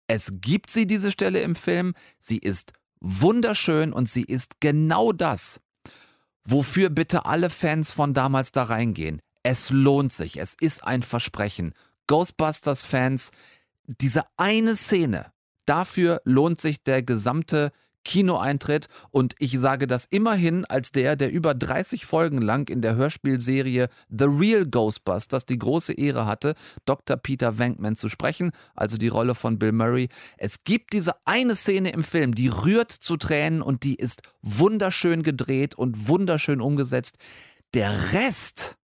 Es 0.08 0.32
gibt 0.42 0.72
sie, 0.72 0.88
diese 0.88 1.12
Stelle 1.12 1.42
im 1.42 1.56
Film, 1.56 1.94
sie 2.18 2.40
ist 2.40 2.74
wunderschön 3.02 3.94
und 3.94 4.08
sie 4.08 4.24
ist 4.24 4.60
genau 4.60 5.12
das, 5.12 5.60
wofür 6.44 6.90
bitte 6.90 7.26
alle 7.26 7.50
Fans 7.50 7.92
von 7.92 8.14
damals 8.14 8.52
da 8.52 8.64
reingehen. 8.64 9.22
Es 9.44 9.70
lohnt 9.70 10.14
sich, 10.14 10.38
es 10.38 10.56
ist 10.60 10.84
ein 10.84 11.04
Versprechen. 11.04 11.74
Ghostbusters-Fans, 12.08 13.32
diese 13.86 14.24
eine 14.38 14.76
Szene, 14.76 15.32
dafür 15.66 16.22
lohnt 16.26 16.60
sich 16.60 16.84
der 16.84 17.04
gesamte 17.04 17.72
Kinoeintritt 18.06 18.88
und 19.12 19.36
ich 19.40 19.60
sage 19.60 19.88
das 19.88 20.06
immerhin 20.06 20.66
als 20.66 20.92
der, 20.92 21.16
der 21.16 21.32
über 21.32 21.54
30 21.54 22.06
Folgen 22.06 22.42
lang 22.42 22.70
in 22.70 22.82
der 22.82 22.96
Hörspielserie 22.96 23.90
The 24.10 24.26
Real 24.26 24.66
Ghostbusters 24.66 25.46
die 25.46 25.60
große 25.60 25.94
Ehre 25.94 26.26
hatte, 26.26 26.56
Dr. 26.86 27.18
Peter 27.18 27.58
Venkman 27.58 27.96
zu 27.96 28.10
sprechen, 28.10 28.52
also 28.76 28.98
die 28.98 29.08
Rolle 29.08 29.36
von 29.36 29.60
Bill 29.60 29.72
Murray. 29.72 30.10
Es 30.38 30.64
gibt 30.64 30.94
diese 30.94 31.16
eine 31.26 31.56
Szene 31.56 31.92
im 31.92 32.04
Film, 32.04 32.34
die 32.36 32.48
rührt 32.48 32.92
zu 32.92 33.18
Tränen 33.18 33.62
und 33.62 33.84
die 33.84 33.96
ist 33.96 34.24
wunderschön 34.42 35.24
gedreht 35.24 35.76
und 35.76 36.08
wunderschön 36.08 36.62
umgesetzt. 36.62 37.18
Der 37.74 38.14
Rest 38.14 38.78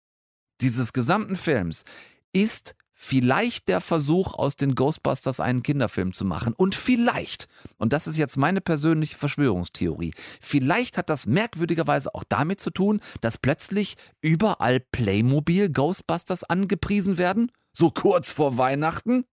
dieses 0.62 0.94
gesamten 0.94 1.36
Films 1.36 1.86
ist 2.34 2.76
vielleicht 3.06 3.68
der 3.68 3.82
Versuch, 3.82 4.34
aus 4.34 4.56
den 4.56 4.76
Ghostbusters 4.76 5.42
einen 5.42 5.62
Kinderfilm 5.62 6.14
zu 6.14 6.24
machen. 6.24 6.54
Und 6.54 6.74
vielleicht, 6.74 7.50
und 7.78 7.92
das 7.92 8.08
ist 8.08 8.16
jetzt 8.16 8.38
meine 8.38 8.62
persönliche 8.62 9.18
Verschwörungstheorie, 9.18 10.14
vielleicht 10.40 10.98
hat 10.98 11.10
das 11.10 11.28
merkwürdigerweise 11.28 12.16
auch 12.16 12.24
damit 12.24 12.62
zu 12.62 12.72
tun, 12.72 13.02
dass 13.20 13.38
plötzlich 13.38 13.98
überall 14.22 14.80
Playmobil 14.80 15.70
Ghostbusters 15.70 16.46
angepriesen 16.46 17.18
werden, 17.18 17.52
so 17.74 17.92
kurz 17.92 18.32
vor 18.32 18.58
Weihnachten. 18.58 19.26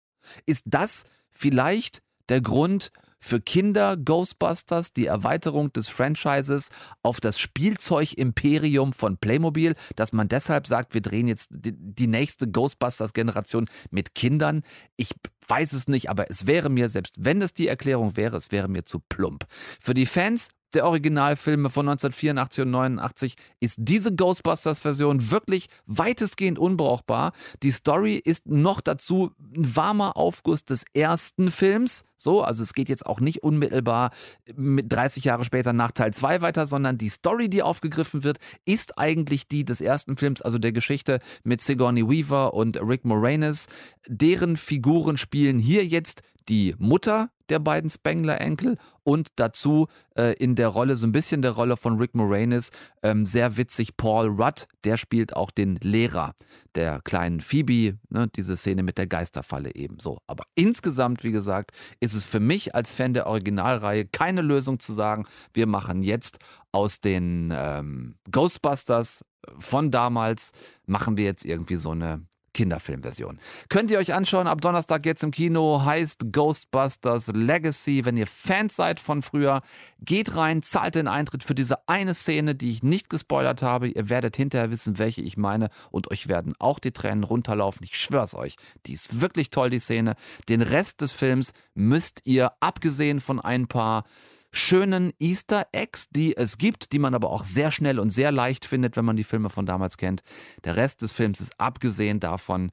Ist 0.47 0.65
das 0.67 1.05
vielleicht 1.31 2.03
der 2.29 2.41
Grund 2.41 2.91
für 3.21 3.41
Kinder 3.41 3.97
Ghostbusters 3.97 4.93
die 4.93 5.07
Erweiterung 5.07 5.73
des 5.73 5.89
Franchises 5.89 6.71
auf 7.03 7.21
das 7.21 7.39
Spielzeug-Imperium 7.39 8.93
von 8.93 9.19
Playmobil, 9.19 9.75
dass 9.97 10.12
man 10.12 10.29
deshalb 10.29 10.67
sagt, 10.67 10.95
wir 10.95 11.03
drehen 11.03 11.29
jetzt 11.29 11.50
die, 11.53 11.73
die 11.75 12.07
nächste 12.07 12.49
Ghostbusters-Generation 12.49 13.69
mit 13.91 14.15
Kindern. 14.15 14.62
Ich 14.97 15.11
weiß 15.47 15.73
es 15.73 15.89
nicht, 15.89 16.09
aber 16.09 16.31
es 16.31 16.47
wäre 16.47 16.71
mir, 16.71 16.89
selbst 16.89 17.15
wenn 17.19 17.43
es 17.43 17.53
die 17.53 17.69
Erklärung 17.69 18.17
wäre, 18.17 18.37
es 18.37 18.53
wäre 18.53 18.69
mir 18.69 18.85
zu 18.85 19.00
plump. 19.00 19.47
Für 19.81 19.95
die 19.95 20.07
Fans 20.07 20.49
der 20.75 20.87
Originalfilme 20.87 21.71
von 21.71 21.89
1984 21.89 22.65
und 22.65 22.71
89 22.71 23.37
ist 23.61 23.77
diese 23.81 24.15
Ghostbusters-Version 24.15 25.31
wirklich 25.31 25.69
weitestgehend 25.87 26.59
unbrauchbar. 26.59 27.33
Die 27.62 27.71
Story 27.71 28.17
ist 28.17 28.47
noch 28.47 28.81
dazu 28.81 29.33
ein 29.55 29.77
warmer 29.77 30.17
Aufguss 30.17 30.65
des 30.65 30.85
ersten 30.95 31.50
Films. 31.50 32.05
So, 32.17 32.43
also 32.43 32.62
es 32.62 32.75
geht 32.75 32.89
jetzt 32.89 33.07
auch 33.07 33.21
nicht 33.21 33.43
unmittelbar 33.43 34.11
mit 34.55 34.93
30 34.93 35.25
Jahre 35.25 35.45
später 35.45 35.73
nach 35.73 35.93
Teil 35.93 36.12
2 36.12 36.43
weiter, 36.43 36.67
sondern 36.67 36.99
die 36.99 37.09
Story, 37.09 37.49
die 37.49 37.62
aufgegriffen 37.62 38.25
wird, 38.25 38.39
ist 38.65 38.99
eigentlich 38.99 39.49
die 39.49 39.65
des 39.65 39.81
ersten 39.81 40.17
Films, 40.17 40.43
also 40.43 40.59
der 40.59 40.73
Geschichte 40.73 41.21
mit 41.45 41.61
Sigourney 41.61 42.09
Weaver 42.09 42.55
und 42.55 42.79
Rick 42.81 43.05
Moranis. 43.05 43.69
Deren 44.07 44.57
Figuren 44.57 45.17
spielen 45.17 45.59
hier 45.59 45.87
jetzt 45.87 46.23
die 46.50 46.75
Mutter 46.78 47.30
der 47.49 47.61
beiden 47.61 47.88
Spengler-Enkel 47.88 48.76
und 49.02 49.28
dazu 49.37 49.88
äh, 50.16 50.35
in 50.35 50.54
der 50.54 50.69
Rolle, 50.69 50.97
so 50.97 51.07
ein 51.07 51.12
bisschen 51.12 51.42
der 51.42 51.52
Rolle 51.52 51.76
von 51.76 51.99
Rick 51.99 52.14
Moranis, 52.14 52.71
ähm, 53.02 53.25
sehr 53.26 53.57
witzig 53.57 53.97
Paul 53.97 54.28
Rudd, 54.28 54.66
der 54.85 54.97
spielt 54.97 55.35
auch 55.35 55.50
den 55.50 55.76
Lehrer 55.76 56.35
der 56.75 57.00
kleinen 57.02 57.40
Phoebe, 57.40 57.99
ne, 58.09 58.28
diese 58.28 58.57
Szene 58.57 58.83
mit 58.83 58.99
der 58.99 59.07
Geisterfalle 59.07 59.75
ebenso. 59.75 60.19
Aber 60.26 60.45
insgesamt, 60.54 61.25
wie 61.25 61.33
gesagt, 61.33 61.73
ist 61.99 62.14
es 62.14 62.25
für 62.25 62.40
mich 62.40 62.75
als 62.75 62.92
Fan 62.92 63.14
der 63.14 63.26
Originalreihe 63.26 64.07
keine 64.07 64.42
Lösung 64.42 64.78
zu 64.78 64.92
sagen, 64.92 65.26
wir 65.52 65.66
machen 65.66 66.02
jetzt 66.02 66.38
aus 66.73 67.00
den 67.00 67.52
ähm, 67.54 68.14
Ghostbusters 68.30 69.25
von 69.59 69.90
damals, 69.90 70.52
machen 70.87 71.16
wir 71.16 71.25
jetzt 71.25 71.45
irgendwie 71.45 71.76
so 71.76 71.90
eine 71.90 72.26
Kinderfilmversion. 72.52 73.38
Könnt 73.69 73.90
ihr 73.90 73.99
euch 73.99 74.14
anschauen, 74.14 74.47
ab 74.47 74.61
Donnerstag 74.61 75.07
jetzt 75.07 75.23
im 75.23 75.30
Kino, 75.30 75.85
heißt 75.85 76.33
Ghostbusters 76.33 77.28
Legacy. 77.28 78.04
Wenn 78.04 78.16
ihr 78.16 78.26
Fans 78.26 78.76
seid 78.76 79.00
von 79.00 79.23
früher, 79.23 79.62
geht 80.00 80.37
rein, 80.37 80.62
zahlt 80.62 80.95
den 80.95 81.09
Eintritt 81.09 81.45
für 81.45 81.54
diese 81.54 81.88
eine 81.88 82.14
Szene, 82.14 82.54
die 82.54 82.71
ich 82.71 82.83
nicht 82.83 83.11
gespoilert 83.11 83.62
habe. 83.62 83.88
Ihr 83.88 84.09
werdet 84.09 84.37
hinterher 84.37 84.71
wissen, 84.71 84.99
welche 84.99 85.23
ich 85.23 85.37
meine 85.37 85.69
und 85.90 86.11
euch 86.11 86.28
werden 86.28 86.54
auch 86.59 86.78
die 86.78 86.92
Tränen 86.92 87.25
runterlaufen. 87.25 87.85
Ich 87.85 87.99
schwör's 87.99 88.35
euch, 88.35 88.57
die 88.87 88.92
ist 88.92 89.21
wirklich 89.21 89.50
toll, 89.50 89.71
die 89.71 89.78
Szene. 89.78 90.14
Den 90.49 90.62
Rest 90.62 91.00
des 91.00 91.12
Films 91.12 91.52
müsst 91.75 92.23
ihr, 92.25 92.52
abgesehen 92.61 93.21
von 93.21 93.40
ein 93.40 93.69
paar 93.69 94.04
schönen 94.52 95.12
Easter 95.19 95.66
Eggs, 95.73 96.09
die 96.11 96.37
es 96.37 96.59
gibt, 96.59 96.92
die 96.92 96.99
man 96.99 97.14
aber 97.14 97.30
auch 97.30 97.45
sehr 97.45 97.71
schnell 97.71 97.99
und 97.99 98.11
sehr 98.11 98.33
leicht 98.33 98.64
findet, 98.64 98.97
wenn 98.97 99.04
man 99.04 99.16
die 99.16 99.25
Filme 99.25 99.50
von 99.50 99.66
damals 99.66 99.97
kennt. 99.97 100.23
Der 100.64 100.76
Rest 100.76 101.02
des 101.02 101.12
Films 101.12 101.40
ist 101.40 101.59
abgesehen 101.59 102.21
davon, 102.21 102.73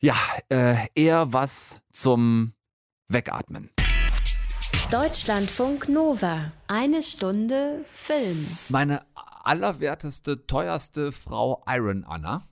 ja, 0.00 0.16
äh, 0.48 0.76
eher 0.94 1.32
was 1.32 1.82
zum 1.92 2.52
Wegatmen. 3.08 3.70
Deutschlandfunk 4.90 5.88
Nova. 5.88 6.52
Eine 6.66 7.02
Stunde 7.02 7.84
Film. 7.90 8.46
Meine 8.68 9.04
allerwerteste, 9.44 10.46
teuerste 10.46 11.12
Frau 11.12 11.62
Iron 11.66 12.04
Anna. 12.04 12.46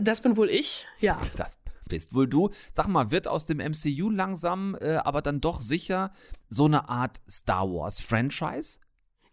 Das 0.00 0.20
bin 0.20 0.36
wohl 0.36 0.50
ich, 0.50 0.86
ja. 0.98 1.18
Das 1.36 1.58
bist 1.86 2.14
wohl 2.14 2.28
du. 2.28 2.50
Sag 2.72 2.88
mal, 2.88 3.10
wird 3.10 3.28
aus 3.28 3.44
dem 3.44 3.58
MCU 3.58 4.10
langsam, 4.10 4.76
äh, 4.80 4.96
aber 4.96 5.22
dann 5.22 5.40
doch 5.40 5.60
sicher 5.60 6.12
so 6.48 6.66
eine 6.66 6.88
Art 6.88 7.20
Star 7.28 7.68
Wars 7.68 8.00
Franchise? 8.00 8.78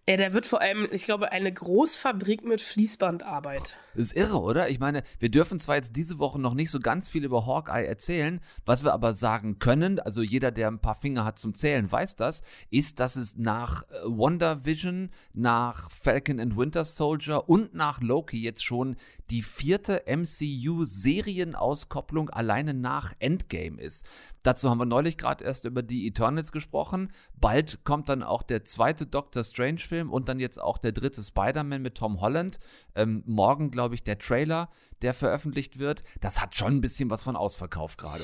Ja, 0.07 0.15
der 0.17 0.33
wird 0.33 0.45
vor 0.45 0.60
allem, 0.60 0.89
ich 0.91 1.05
glaube, 1.05 1.31
eine 1.31 1.53
Großfabrik 1.53 2.43
mit 2.43 2.60
Fließbandarbeit. 2.60 3.77
Das 3.93 4.07
ist 4.07 4.17
irre, 4.17 4.41
oder? 4.41 4.69
Ich 4.69 4.79
meine, 4.79 5.03
wir 5.19 5.29
dürfen 5.29 5.62
zwar 5.62 5.77
jetzt 5.77 5.95
diese 5.95 6.19
Woche 6.19 6.41
noch 6.41 6.55
nicht 6.55 6.72
so 6.72 6.81
ganz 6.81 7.07
viel 7.07 7.24
über 7.24 7.45
Hawkeye 7.45 7.86
erzählen, 7.86 8.41
was 8.65 8.83
wir 8.83 8.91
aber 8.91 9.13
sagen 9.13 9.60
können, 9.60 10.00
also 10.00 10.22
jeder, 10.22 10.51
der 10.51 10.67
ein 10.67 10.79
paar 10.79 10.95
Finger 10.95 11.24
hat 11.24 11.39
zum 11.39 11.53
Zählen, 11.53 11.89
weiß 11.89 12.17
das, 12.17 12.43
ist, 12.69 13.00
dass 13.00 13.15
es 13.15 13.38
nach 13.38 13.83
äh, 13.83 13.86
Wonder 14.03 14.65
Vision, 14.65 15.10
nach 15.31 15.89
Falcon 15.89 16.41
and 16.41 16.57
Winter 16.57 16.83
Soldier 16.83 17.48
und 17.48 17.74
nach 17.74 18.01
Loki 18.01 18.43
jetzt 18.43 18.65
schon 18.65 18.98
die 19.29 19.41
vierte 19.41 20.03
MCU-Serienauskopplung 20.05 22.29
alleine 22.29 22.74
nach 22.74 23.13
Endgame 23.19 23.79
ist. 23.79 24.05
Dazu 24.43 24.69
haben 24.69 24.79
wir 24.79 24.86
neulich 24.86 25.17
gerade 25.17 25.45
erst 25.45 25.63
über 25.63 25.81
die 25.81 26.05
Eternals 26.07 26.51
gesprochen. 26.51 27.13
Bald 27.39 27.86
kommt 27.86 28.10
dann 28.10 28.22
auch 28.22 28.43
der 28.43 28.65
zweite 28.65 29.05
Doctor 29.05 29.45
Strange-Film 29.45 29.92
und 30.01 30.29
dann 30.29 30.39
jetzt 30.39 30.62
auch 30.62 30.77
der 30.77 30.91
dritte 30.91 31.23
Spider-Man 31.23 31.81
mit 31.81 31.95
Tom 31.95 32.21
Holland. 32.21 32.59
Ähm, 32.95 33.23
morgen, 33.25 33.71
glaube 33.71 33.95
ich, 33.95 34.03
der 34.03 34.17
Trailer, 34.17 34.69
der 35.01 35.13
veröffentlicht 35.13 35.79
wird. 35.79 36.03
Das 36.21 36.41
hat 36.41 36.55
schon 36.55 36.77
ein 36.77 36.81
bisschen 36.81 37.09
was 37.09 37.23
von 37.23 37.35
Ausverkauf 37.35 37.97
gerade. 37.97 38.23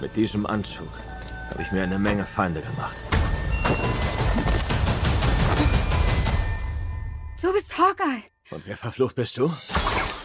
Mit 0.00 0.16
diesem 0.16 0.46
Anzug 0.46 0.88
habe 1.50 1.62
ich 1.62 1.72
mir 1.72 1.82
eine 1.82 1.98
Menge 1.98 2.24
Feinde 2.24 2.60
gemacht. 2.60 2.96
Du 7.40 7.52
bist 7.52 7.78
Hawkeye. 7.78 8.22
Und 8.50 8.66
wer 8.66 8.76
verflucht 8.76 9.16
bist 9.16 9.38
du? 9.38 9.50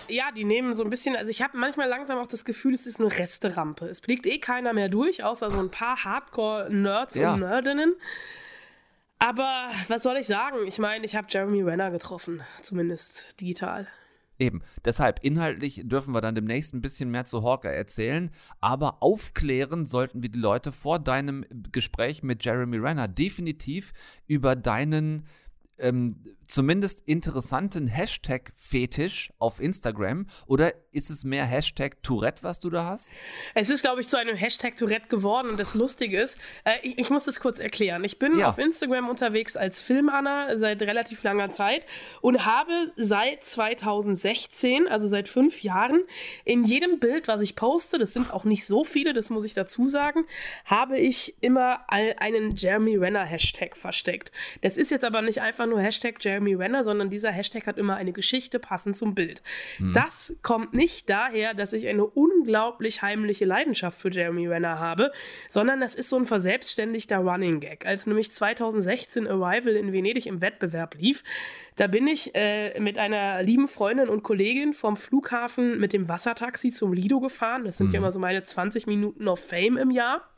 Ja, 0.10 0.32
die 0.32 0.44
nehmen 0.46 0.74
so 0.74 0.84
ein 0.84 0.90
bisschen, 0.90 1.16
also 1.16 1.30
ich 1.30 1.42
habe 1.42 1.58
manchmal 1.58 1.88
langsam 1.88 2.18
auch 2.18 2.28
das 2.28 2.46
Gefühl, 2.46 2.74
es 2.74 2.86
ist 2.88 3.00
eine 3.00 3.12
Resterampe. 3.18 3.86
Es 3.86 4.02
blickt 4.02 4.26
eh 4.26 4.40
keiner 4.40 4.74
mehr 4.74 4.90
durch, 4.90 5.24
außer 5.24 5.52
so 5.52 5.60
ein 5.60 5.72
paar 5.72 6.04
Hardcore-Nerds 6.04 7.16
Ja. 7.16 7.34
und 7.34 7.42
Nerdinnen. 7.42 7.96
Aber 9.20 9.70
was 9.88 10.04
soll 10.04 10.18
ich 10.18 10.28
sagen? 10.28 10.66
Ich 10.66 10.80
meine, 10.80 11.06
ich 11.06 11.16
habe 11.16 11.28
Jeremy 11.30 11.62
Renner 11.62 11.92
getroffen, 11.92 12.42
zumindest 12.62 13.40
digital. 13.42 13.88
Eben. 14.38 14.64
Deshalb, 14.86 15.20
inhaltlich 15.22 15.82
dürfen 15.84 16.14
wir 16.14 16.22
dann 16.22 16.34
demnächst 16.34 16.74
ein 16.74 16.80
bisschen 16.80 17.12
mehr 17.12 17.26
zu 17.26 17.44
Hawkeye 17.44 17.76
erzählen, 17.76 18.32
aber 18.62 19.04
aufklären 19.04 19.84
sollten 19.86 20.24
wir 20.24 20.30
die 20.30 20.40
Leute 20.40 20.72
vor 20.72 20.98
deinem 21.00 21.44
Gespräch 21.74 22.24
mit 22.24 22.46
Jeremy 22.46 22.78
Renner 22.78 23.10
definitiv 23.10 23.92
über 24.28 24.56
deinen 24.56 25.28
ähm, 25.78 26.24
zumindest 26.50 27.02
interessanten 27.06 27.88
Hashtag-Fetisch 27.88 29.32
auf 29.38 29.60
Instagram 29.60 30.28
oder 30.48 30.74
ist 30.92 31.12
es 31.12 31.24
mehr 31.24 31.46
Hashtag 31.46 32.02
Tourette, 32.02 32.42
was 32.44 32.60
du 32.60 32.70
da 32.72 32.86
hast? 32.86 33.14
Es 33.54 33.70
ist, 33.70 33.82
glaube 33.84 34.02
ich, 34.02 34.08
zu 34.08 34.18
einem 34.18 34.36
Hashtag 34.36 34.76
Tourette 34.76 35.08
geworden 35.08 35.50
und 35.52 35.60
das 35.60 35.76
Lustige 35.76 36.20
ist, 36.20 36.40
äh, 36.66 36.78
ich, 36.82 36.98
ich 36.98 37.10
muss 37.12 37.26
das 37.26 37.40
kurz 37.40 37.60
erklären. 37.60 38.04
Ich 38.04 38.18
bin 38.18 38.38
Ja. 38.40 38.50
auf 38.50 38.58
Instagram 38.58 39.08
unterwegs 39.10 39.56
als 39.56 39.80
Filmanna 39.80 40.58
seit 40.58 40.82
relativ 40.82 41.22
langer 41.24 41.52
Zeit 41.52 41.86
und 42.22 42.46
habe 42.46 42.92
seit 42.96 43.44
2016, 43.46 44.88
also 44.88 45.08
seit 45.08 45.28
fünf 45.30 45.62
Jahren, 45.62 46.02
in 46.46 46.64
jedem 46.64 47.00
Bild, 47.00 47.28
was 47.28 47.42
ich 47.42 47.56
poste, 47.56 48.00
das 48.00 48.14
sind 48.14 48.34
auch 48.34 48.44
nicht 48.44 48.66
so 48.66 48.84
viele, 48.84 49.14
das 49.14 49.30
muss 49.30 49.44
ich 49.44 49.54
dazu 49.54 49.88
sagen, 49.88 50.26
habe 50.66 50.98
ich 50.98 51.36
immer 51.42 51.86
einen 51.92 52.56
Jeremy 52.56 52.96
Renner 52.96 53.24
Hashtag 53.26 53.78
versteckt. 53.78 54.32
Das 54.62 54.78
ist 54.78 54.90
jetzt 54.90 55.06
aber 55.06 55.22
nicht 55.22 55.42
einfach 55.42 55.68
nur 55.68 55.80
Hashtag 55.80 56.16
Jeremy 56.20 56.39
Renner, 56.48 56.84
sondern 56.84 57.10
dieser 57.10 57.32
Hashtag 57.32 57.68
hat 57.68 57.78
immer 57.78 57.96
eine 57.96 58.12
Geschichte 58.12 58.60
passend 58.60 58.96
zum 58.96 59.16
Bild. 59.16 59.42
Hm. 59.78 59.94
Das 59.94 60.36
kommt 60.42 60.74
nicht 60.74 61.10
daher, 61.10 61.54
dass 61.54 61.74
ich 61.74 61.88
eine 61.88 62.06
unglaublich 62.06 63.02
heimliche 63.02 63.46
Leidenschaft 63.46 64.00
für 64.00 64.10
Jeremy 64.10 64.48
Renner 64.48 64.80
habe, 64.80 65.12
sondern 65.50 65.80
das 65.82 65.96
ist 65.96 66.10
so 66.10 66.18
ein 66.18 66.26
verselbstständigter 66.26 67.18
Running 67.18 67.60
Gag. 67.60 67.86
Als 67.86 68.08
nämlich 68.08 68.32
2016 68.32 69.28
Arrival 69.28 69.76
in 69.76 69.94
Venedig 69.94 70.26
im 70.26 70.42
Wettbewerb 70.42 70.96
lief, 71.00 71.24
da 71.76 71.88
bin 71.88 72.08
ich 72.08 72.36
äh, 72.36 72.80
mit 72.80 72.98
einer 72.98 73.42
lieben 73.44 73.68
Freundin 73.68 74.10
und 74.10 74.24
Kollegin 74.24 74.74
vom 74.74 74.98
Flughafen 74.98 75.80
mit 75.80 75.94
dem 75.94 76.08
Wassertaxi 76.08 76.72
zum 76.72 76.94
Lido 76.94 77.20
gefahren. 77.20 77.64
Das 77.64 77.78
sind 77.78 77.94
ja 77.94 78.00
immer 78.00 78.12
so 78.12 78.20
meine 78.20 78.44
20 78.44 78.88
Minuten 78.88 79.28
of 79.28 79.40
Fame 79.40 79.78
im 79.78 79.92
Jahr. 79.92 80.30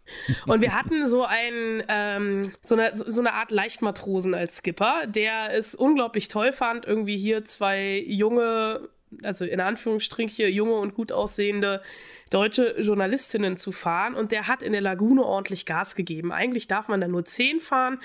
Und 0.48 0.62
wir 0.62 0.74
hatten 0.74 1.08
so 1.08 1.24
ein, 1.26 1.84
ähm, 1.88 2.42
so, 2.62 2.76
eine, 2.76 2.96
so 2.96 3.20
eine 3.20 3.34
Art 3.34 3.52
Leichtmatrosen 3.52 4.34
als 4.34 4.58
Skipper, 4.58 5.08
der 5.08 5.54
es 5.54 5.76
unglaublich 5.76 6.28
toll 6.28 6.52
fand, 6.52 6.86
irgendwie 6.86 7.18
hier 7.18 7.44
zwei 7.44 8.04
junge, 8.06 8.90
also 9.24 9.46
in 9.46 9.60
Anführungsstriche 9.60 10.48
junge 10.48 10.76
und 10.76 10.96
gut 10.96 11.12
aussehende 11.12 11.82
deutsche 12.32 12.80
Journalistinnen 12.80 13.58
zu 13.58 13.72
fahren. 13.72 14.16
Und 14.16 14.32
der 14.32 14.48
hat 14.48 14.64
in 14.64 14.72
der 14.72 14.82
Lagune 14.82 15.24
ordentlich 15.24 15.66
Gas 15.66 15.96
gegeben. 15.96 16.32
Eigentlich 16.32 16.68
darf 16.68 16.88
man 16.88 17.02
da 17.02 17.08
nur 17.08 17.26
10 17.26 17.60
fahren. 17.60 18.00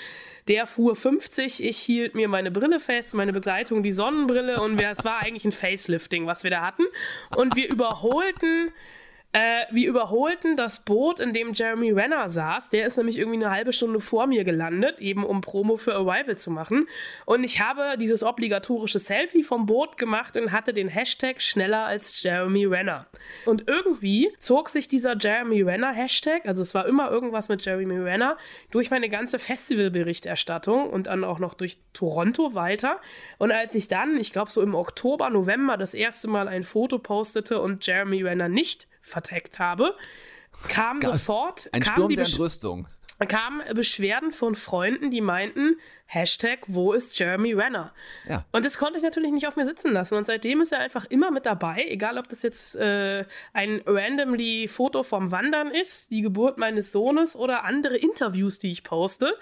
Der 0.48 0.66
fuhr 0.66 0.96
50. 0.96 1.64
Ich 1.64 1.78
hielt 1.78 2.14
mir 2.14 2.28
meine 2.28 2.50
Brille 2.50 2.80
fest, 2.80 3.14
meine 3.14 3.33
Begleitung, 3.33 3.83
die 3.83 3.92
Sonnenbrille. 3.92 4.61
Und 4.61 4.78
es 4.80 5.04
war 5.04 5.20
eigentlich 5.20 5.44
ein 5.44 5.52
Facelifting, 5.52 6.26
was 6.26 6.42
wir 6.42 6.50
da 6.50 6.61
hatten. 6.62 6.85
Und 7.37 7.54
wir 7.54 7.70
überholten 7.70 8.72
äh, 9.32 9.66
wir 9.70 9.88
überholten 9.88 10.56
das 10.56 10.80
Boot, 10.80 11.20
in 11.20 11.34
dem 11.34 11.52
Jeremy 11.52 11.90
Renner 11.90 12.28
saß. 12.28 12.70
Der 12.70 12.86
ist 12.86 12.96
nämlich 12.96 13.18
irgendwie 13.18 13.44
eine 13.44 13.50
halbe 13.50 13.72
Stunde 13.72 14.00
vor 14.00 14.26
mir 14.26 14.44
gelandet, 14.44 14.98
eben 14.98 15.24
um 15.24 15.42
Promo 15.42 15.76
für 15.76 15.94
Arrival 15.94 16.38
zu 16.38 16.50
machen. 16.50 16.86
Und 17.26 17.44
ich 17.44 17.60
habe 17.60 17.98
dieses 17.98 18.22
obligatorische 18.22 18.98
Selfie 18.98 19.42
vom 19.42 19.66
Boot 19.66 19.98
gemacht 19.98 20.36
und 20.36 20.52
hatte 20.52 20.72
den 20.72 20.88
Hashtag 20.88 21.42
schneller 21.42 21.84
als 21.84 22.22
Jeremy 22.22 22.64
Renner. 22.64 23.06
Und 23.44 23.68
irgendwie 23.68 24.32
zog 24.38 24.70
sich 24.70 24.88
dieser 24.88 25.16
Jeremy 25.18 25.62
Renner 25.62 25.92
Hashtag, 25.92 26.46
also 26.46 26.62
es 26.62 26.74
war 26.74 26.86
immer 26.86 27.10
irgendwas 27.10 27.48
mit 27.48 27.64
Jeremy 27.64 27.98
Renner, 27.98 28.38
durch 28.70 28.90
meine 28.90 29.08
ganze 29.10 29.38
Festivalberichterstattung 29.38 30.88
und 30.88 31.08
dann 31.08 31.24
auch 31.24 31.38
noch 31.38 31.54
durch 31.54 31.78
Toronto 31.92 32.54
weiter. 32.54 33.00
Und 33.38 33.52
als 33.52 33.74
ich 33.74 33.88
dann, 33.88 34.16
ich 34.16 34.32
glaube 34.32 34.50
so 34.50 34.62
im 34.62 34.74
Oktober, 34.74 35.28
November 35.28 35.76
das 35.76 35.92
erste 35.92 36.28
Mal 36.28 36.48
ein 36.48 36.62
Foto 36.62 36.98
postete 36.98 37.60
und 37.60 37.86
Jeremy 37.86 38.22
Renner 38.22 38.48
nicht 38.48 38.88
verteckt 39.06 39.58
habe, 39.58 39.94
kam 40.68 41.00
sofort 41.00 41.68
Ein 41.72 41.82
kam 41.82 41.94
Sturm 41.94 42.08
die 42.08 42.16
der 42.16 42.26
Entrüstung. 42.26 42.88
kamen 43.28 43.62
Beschwerden 43.74 44.32
von 44.32 44.54
Freunden, 44.54 45.10
die 45.10 45.20
meinten, 45.20 45.76
Hashtag, 46.06 46.60
wo 46.66 46.92
ist 46.92 47.18
Jeremy 47.18 47.52
Renner? 47.52 47.92
Ja. 48.28 48.44
Und 48.52 48.64
das 48.64 48.78
konnte 48.78 48.98
ich 48.98 49.04
natürlich 49.04 49.32
nicht 49.32 49.46
auf 49.46 49.56
mir 49.56 49.64
sitzen 49.64 49.92
lassen. 49.92 50.16
Und 50.16 50.26
seitdem 50.26 50.60
ist 50.60 50.72
er 50.72 50.80
einfach 50.80 51.06
immer 51.06 51.30
mit 51.30 51.46
dabei, 51.46 51.86
egal 51.88 52.18
ob 52.18 52.28
das 52.28 52.42
jetzt 52.42 52.76
äh, 52.76 53.24
ein 53.52 53.80
randomly 53.86 54.68
Foto 54.68 55.02
vom 55.02 55.30
Wandern 55.30 55.70
ist, 55.70 56.10
die 56.10 56.20
Geburt 56.20 56.58
meines 56.58 56.92
Sohnes 56.92 57.36
oder 57.36 57.64
andere 57.64 57.96
Interviews, 57.96 58.58
die 58.58 58.72
ich 58.72 58.82
poste. 58.82 59.34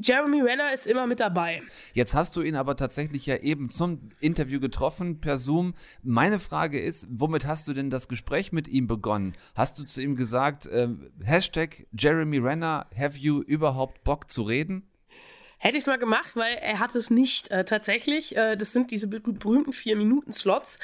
Jeremy 0.00 0.40
Renner 0.40 0.72
ist 0.72 0.86
immer 0.86 1.06
mit 1.06 1.20
dabei. 1.20 1.62
Jetzt 1.92 2.14
hast 2.14 2.36
du 2.36 2.42
ihn 2.42 2.56
aber 2.56 2.76
tatsächlich 2.76 3.26
ja 3.26 3.36
eben 3.36 3.70
zum 3.70 4.10
Interview 4.20 4.58
getroffen 4.60 5.20
per 5.20 5.38
Zoom. 5.38 5.74
Meine 6.02 6.38
Frage 6.38 6.80
ist, 6.80 7.06
womit 7.10 7.46
hast 7.46 7.68
du 7.68 7.72
denn 7.72 7.90
das 7.90 8.08
Gespräch 8.08 8.52
mit 8.52 8.68
ihm 8.68 8.86
begonnen? 8.86 9.34
Hast 9.54 9.78
du 9.78 9.84
zu 9.84 10.00
ihm 10.00 10.16
gesagt, 10.16 10.66
äh, 10.66 10.88
Hashtag 11.22 11.86
Jeremy 11.96 12.38
Renner, 12.38 12.86
have 12.96 13.18
you 13.18 13.42
überhaupt 13.42 14.02
Bock 14.04 14.30
zu 14.30 14.42
reden? 14.42 14.88
Hätte 15.58 15.76
ich 15.76 15.82
es 15.82 15.86
mal 15.86 15.98
gemacht, 15.98 16.34
weil 16.34 16.54
er 16.54 16.80
hat 16.80 16.96
es 16.96 17.10
nicht 17.10 17.52
äh, 17.52 17.64
tatsächlich. 17.64 18.34
Äh, 18.34 18.56
das 18.56 18.72
sind 18.72 18.90
diese 18.90 19.06
be- 19.06 19.20
berühmten 19.20 19.72
vier-Minuten-Slots. 19.72 20.80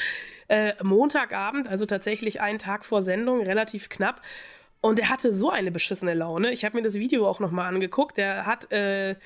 Äh, 0.47 0.75
Montagabend, 0.85 1.66
also 1.66 1.85
tatsächlich 1.85 2.40
einen 2.40 2.61
Tag 2.61 2.85
vor 2.85 3.03
Sendung, 3.03 3.42
relativ 3.42 3.88
knapp. 3.88 4.23
Und 4.81 5.01
er 5.01 5.09
hatte 5.09 5.33
so 5.33 5.51
eine 5.51 5.71
beschissene 5.73 6.14
Laune. 6.14 6.53
Ich 6.53 6.64
habe 6.64 6.77
mir 6.77 6.83
das 6.83 6.95
Video 6.95 7.27
auch 7.27 7.41
nochmal 7.41 7.67
angeguckt. 7.73 8.17
Der 8.17 8.47
hat, 8.47 8.71
äh, 8.71 9.17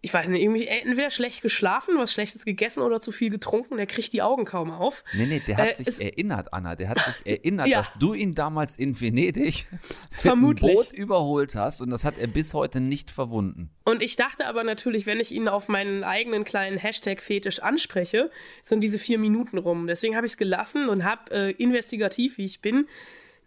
ich 0.00 0.12
weiß 0.12 0.28
nicht, 0.28 0.42
irgendwie 0.42 0.66
entweder 0.66 1.08
schlecht 1.10 1.42
geschlafen, 1.42 1.96
was 1.98 2.12
Schlechtes 2.12 2.44
gegessen 2.46 2.80
oder 2.82 3.00
zu 3.00 3.10
viel 3.12 3.30
getrunken. 3.30 3.76
Der 3.76 3.86
kriegt 3.86 4.12
die 4.14 4.22
Augen 4.22 4.44
kaum 4.46 4.70
auf. 4.70 5.04
Nee, 5.14 5.26
nee, 5.26 5.42
der 5.46 5.56
hat 5.58 5.80
Äh, 5.80 5.84
sich 5.84 6.00
erinnert, 6.04 6.52
Anna. 6.54 6.76
Der 6.76 6.88
hat 6.90 6.98
sich 7.00 7.14
erinnert, 7.26 7.66
Ja. 7.68 7.78
dass 7.78 7.92
du 7.98 8.14
ihn 8.14 8.34
damals 8.34 8.76
in 8.76 8.98
Venedig 8.98 9.66
Vermutlich. 10.10 10.62
mit 10.70 10.76
Boot 10.76 10.92
überholt 10.92 11.54
hast 11.54 11.80
und 11.82 11.90
das 11.90 12.04
hat 12.04 12.16
er 12.18 12.26
bis 12.26 12.54
heute 12.54 12.80
nicht 12.80 13.10
verwunden. 13.10 13.70
Und 13.84 14.02
ich 14.02 14.16
dachte 14.16 14.46
aber 14.46 14.64
natürlich, 14.64 15.04
wenn 15.06 15.20
ich 15.20 15.32
ihn 15.32 15.48
auf 15.48 15.68
meinen 15.68 16.04
eigenen 16.04 16.44
kleinen 16.44 16.78
Hashtag-Fetisch 16.78 17.60
anspreche, 17.60 18.30
sind 18.62 18.80
diese 18.82 18.98
vier 18.98 19.18
Minuten 19.18 19.58
rum. 19.58 19.86
Deswegen 19.86 20.16
habe 20.16 20.26
ich 20.26 20.32
es 20.32 20.38
gelassen 20.38 20.88
und 20.88 21.04
habe 21.04 21.30
äh, 21.32 21.50
investigativ, 21.52 22.38
wie 22.38 22.44
ich 22.46 22.60
bin, 22.60 22.86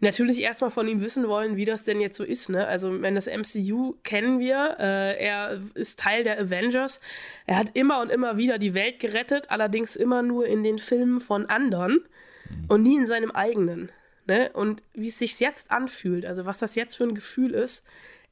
natürlich 0.00 0.42
erstmal 0.42 0.70
von 0.70 0.86
ihm 0.86 1.00
wissen 1.00 1.28
wollen, 1.28 1.56
wie 1.56 1.64
das 1.64 1.84
denn 1.84 2.00
jetzt 2.00 2.16
so 2.16 2.24
ist. 2.24 2.48
Ne? 2.48 2.66
Also, 2.66 3.02
wenn 3.02 3.14
das 3.14 3.26
MCU 3.26 3.96
kennen 4.04 4.38
wir, 4.38 4.76
äh, 4.78 5.24
er 5.24 5.60
ist 5.74 5.98
Teil 5.98 6.24
der 6.24 6.40
Avengers. 6.40 7.00
Er 7.46 7.58
hat 7.58 7.70
immer 7.74 8.00
und 8.00 8.10
immer 8.10 8.36
wieder 8.36 8.58
die 8.58 8.74
Welt 8.74 9.00
gerettet, 9.00 9.50
allerdings 9.50 9.96
immer 9.96 10.22
nur 10.22 10.46
in 10.46 10.62
den 10.62 10.78
Filmen 10.78 11.20
von 11.20 11.46
anderen 11.46 12.00
und 12.68 12.82
nie 12.82 12.96
in 12.96 13.06
seinem 13.06 13.30
eigenen. 13.30 13.90
ne? 14.26 14.50
Und 14.52 14.82
wie 14.94 15.08
es 15.08 15.18
sich 15.18 15.38
jetzt 15.40 15.70
anfühlt, 15.70 16.26
also 16.26 16.46
was 16.46 16.58
das 16.58 16.74
jetzt 16.74 16.96
für 16.96 17.04
ein 17.04 17.14
Gefühl 17.14 17.54
ist, 17.54 17.86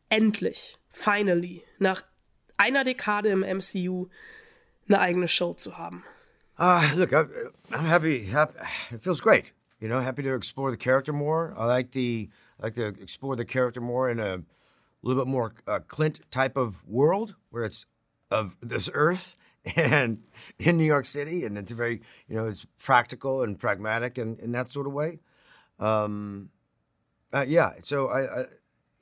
endlich, 0.08 0.78
finally, 0.90 1.64
nach 1.78 2.04
einer 2.56 2.84
Dekade 2.84 3.30
im 3.30 3.40
MCU 3.40 4.08
eine 4.88 5.00
eigene 5.00 5.28
Show 5.28 5.54
zu 5.54 5.76
haben. 5.76 6.04
Uh, 6.58 6.80
look, 6.96 7.12
I'm 7.12 7.86
happy, 7.86 8.24
happy. 8.32 8.54
It 8.90 9.02
feels 9.02 9.20
great. 9.20 9.52
You 9.80 9.88
know, 9.88 10.00
happy 10.00 10.22
to 10.22 10.34
explore 10.34 10.70
the 10.70 10.76
character 10.76 11.12
more. 11.12 11.54
I 11.56 11.66
like 11.66 11.90
the 11.92 12.30
I 12.58 12.64
like 12.64 12.74
to 12.76 12.86
explore 12.86 13.36
the 13.36 13.44
character 13.44 13.80
more 13.80 14.08
in 14.08 14.18
a 14.18 14.42
little 15.02 15.22
bit 15.22 15.30
more 15.30 15.54
uh, 15.66 15.80
Clint 15.86 16.20
type 16.30 16.56
of 16.56 16.86
world 16.86 17.34
where 17.50 17.64
it's 17.64 17.84
of 18.30 18.56
this 18.60 18.88
earth 18.92 19.36
and 19.76 20.22
in 20.58 20.78
New 20.78 20.84
York 20.84 21.06
City, 21.06 21.44
and 21.44 21.58
it's 21.58 21.72
very 21.72 22.00
you 22.28 22.36
know 22.36 22.46
it's 22.46 22.66
practical 22.78 23.42
and 23.42 23.58
pragmatic 23.58 24.16
and 24.18 24.38
in 24.40 24.52
that 24.52 24.70
sort 24.70 24.86
of 24.86 24.92
way. 24.92 25.20
Um, 25.78 26.50
uh, 27.32 27.44
yeah, 27.46 27.72
so 27.82 28.08
I, 28.08 28.20
I 28.20 28.44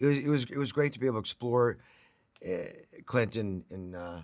it, 0.01 0.07
was, 0.07 0.19
it 0.19 0.29
was 0.29 0.45
it 0.45 0.59
was 0.59 0.73
great 0.73 0.93
to 0.95 0.99
be 0.99 1.07
able 1.07 1.17
to 1.17 1.21
explore 1.21 1.79
uh, 2.45 2.65
Clint 3.07 3.37
in 3.37 3.65
in, 3.71 3.95
uh, 3.95 4.23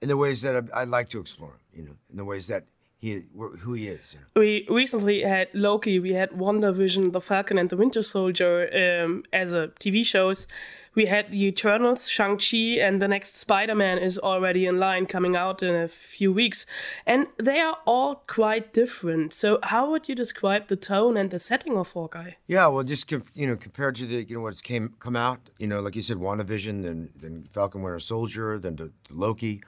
in 0.00 0.08
the 0.08 0.16
ways 0.16 0.40
that 0.42 0.56
I'd, 0.56 0.70
I'd 0.70 0.88
like 0.88 1.10
to 1.10 1.20
explore 1.20 1.50
him. 1.50 1.60
You 1.74 1.82
know, 1.84 1.96
in 2.10 2.16
the 2.16 2.24
ways 2.24 2.46
that 2.46 2.66
he 3.02 3.24
who 3.36 3.72
he 3.74 3.88
is. 3.88 4.14
You 4.14 4.20
know? 4.20 4.26
We 4.36 4.66
recently 4.70 5.22
had 5.22 5.48
Loki, 5.52 5.98
we 5.98 6.12
had 6.12 6.38
Wonder 6.38 6.70
Vision, 6.70 7.10
The 7.10 7.20
Falcon 7.20 7.58
and 7.58 7.68
the 7.68 7.76
Winter 7.76 8.02
Soldier 8.02 9.02
um, 9.02 9.24
as 9.32 9.52
a 9.52 9.68
TV 9.80 10.06
shows. 10.06 10.46
We 10.94 11.06
had 11.06 11.32
the 11.32 11.46
Eternals, 11.46 12.08
Shang-Chi, 12.08 12.78
and 12.78 13.00
the 13.00 13.08
next 13.08 13.36
Spider-Man 13.36 13.96
is 13.98 14.18
already 14.18 14.66
in 14.66 14.78
line 14.78 15.06
coming 15.06 15.34
out 15.34 15.62
in 15.62 15.74
a 15.74 15.88
few 15.88 16.30
weeks. 16.32 16.66
And 17.06 17.28
they 17.38 17.60
are 17.60 17.78
all 17.86 18.22
quite 18.26 18.74
different. 18.74 19.32
So 19.32 19.58
how 19.62 19.90
would 19.90 20.08
you 20.08 20.14
describe 20.14 20.68
the 20.68 20.76
tone 20.76 21.16
and 21.16 21.30
the 21.30 21.38
setting 21.38 21.78
of 21.78 21.92
Hawkeye? 21.92 22.32
Yeah, 22.46 22.66
well, 22.66 22.84
just 22.84 23.10
you 23.10 23.46
know, 23.46 23.56
compared 23.56 23.96
to 23.96 24.06
the 24.06 24.22
you 24.22 24.36
know 24.36 24.42
what's 24.42 24.60
came 24.60 24.94
come 25.00 25.16
out, 25.16 25.40
you 25.58 25.66
know, 25.66 25.80
like 25.80 25.96
you 25.96 26.02
said, 26.02 26.18
WandaVision, 26.18 26.82
then 26.82 27.08
then 27.16 27.48
Falcon 27.52 27.82
Winter 27.82 27.98
Soldier, 27.98 28.58
then 28.58 28.76
to, 28.76 28.92
to 29.04 29.14
Loki. 29.14 29.62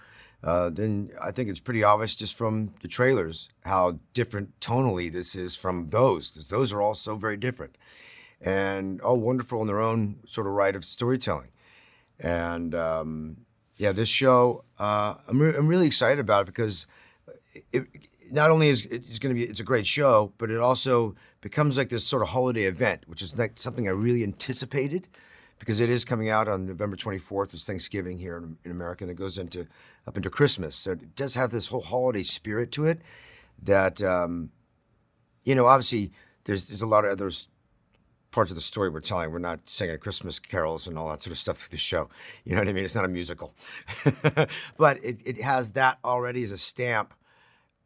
Uh, 0.45 0.69
then 0.69 1.11
I 1.23 1.31
think 1.31 1.49
it's 1.49 1.59
pretty 1.59 1.83
obvious 1.83 2.15
just 2.15 2.37
from 2.37 2.75
the 2.83 2.89
trailers 2.89 3.49
how 3.65 3.99
different 4.13 4.61
tonally 4.61 5.11
this 5.11 5.35
is 5.35 5.57
from 5.57 5.89
those. 5.89 6.31
because 6.31 6.51
Those 6.51 6.71
are 6.71 6.83
all 6.83 6.95
so 6.95 7.17
very 7.17 7.39
different 7.39 7.79
and 8.43 9.01
all 9.01 9.17
wonderful 9.17 9.63
in 9.63 9.67
their 9.69 9.81
own 9.81 10.17
sort 10.27 10.47
of 10.47 10.53
right 10.53 10.77
of 10.77 10.85
storytelling. 10.85 11.49
And 12.21 12.75
um, 12.75 13.39
yeah, 13.79 13.93
this 13.93 14.11
show, 14.11 14.65
uh, 14.79 15.15
I'm, 15.27 15.41
re- 15.41 15.57
I'm 15.57 15.67
really 15.67 15.87
excited 15.87 16.19
about 16.19 16.43
it 16.43 16.47
because 16.47 16.87
it, 17.73 17.87
not 18.31 18.51
only 18.51 18.69
is 18.69 18.85
it's 18.87 19.19
going 19.19 19.35
to 19.35 19.41
be 19.41 19.49
it's 19.49 19.61
a 19.61 19.65
great 19.65 19.87
show, 19.87 20.33
but 20.37 20.51
it 20.51 20.59
also 20.59 21.15
becomes 21.41 21.79
like 21.79 21.89
this 21.89 22.05
sort 22.05 22.23
of 22.23 22.29
holiday 22.29 22.65
event, 22.65 23.05
which 23.07 23.23
is 23.23 23.37
like 23.39 23.53
something 23.59 23.89
I 23.89 23.93
really 23.93 24.23
anticipated 24.23 25.09
because 25.59 25.81
it 25.81 25.89
is 25.89 26.05
coming 26.05 26.29
out 26.29 26.49
on 26.49 26.67
November 26.67 26.97
24th. 26.97 27.55
It's 27.55 27.65
Thanksgiving 27.65 28.19
here 28.19 28.37
in, 28.37 28.59
in 28.65 28.71
America, 28.71 29.05
and 29.05 29.11
it 29.11 29.15
goes 29.15 29.39
into 29.39 29.67
up 30.07 30.17
into 30.17 30.31
Christmas. 30.31 30.77
So 30.77 30.93
it 30.93 31.15
does 31.15 31.35
have 31.35 31.51
this 31.51 31.69
whole 31.69 31.83
holiday 31.83 32.23
spirit 32.23 32.73
to 32.73 32.87
it. 32.87 33.01
That 33.63 34.03
um, 34.03 34.51
you 35.45 35.55
know, 35.55 35.67
obviously, 35.67 36.13
there's 36.45 36.67
there's 36.67 36.83
a 36.83 36.87
lot 36.87 37.05
of 37.05 37.13
other 37.13 37.31
parts 38.31 38.51
of 38.51 38.57
the 38.57 38.63
story 38.63 38.91
we're 38.91 39.01
telling. 39.01 39.31
We're 39.31 39.39
not 39.39 39.61
singing 39.67 39.97
Christmas 39.99 40.39
carols 40.39 40.89
and 40.89 40.99
all 40.99 41.09
that 41.11 41.23
sort 41.23 41.33
of 41.33 41.39
stuff 41.39 41.59
through 41.59 41.71
the 41.71 41.79
show. 41.79 42.09
You 42.45 42.55
know 42.55 42.61
what 42.61 42.69
I 42.69 42.73
mean? 42.73 42.85
It's 42.85 42.97
not 42.97 43.05
a 43.05 43.09
musical, 43.09 43.55
but 44.77 45.03
it, 45.05 45.21
it 45.25 45.41
has 45.41 45.73
that 45.73 45.99
already 46.05 46.43
as 46.43 46.51
a 46.51 46.59
stamp. 46.59 47.15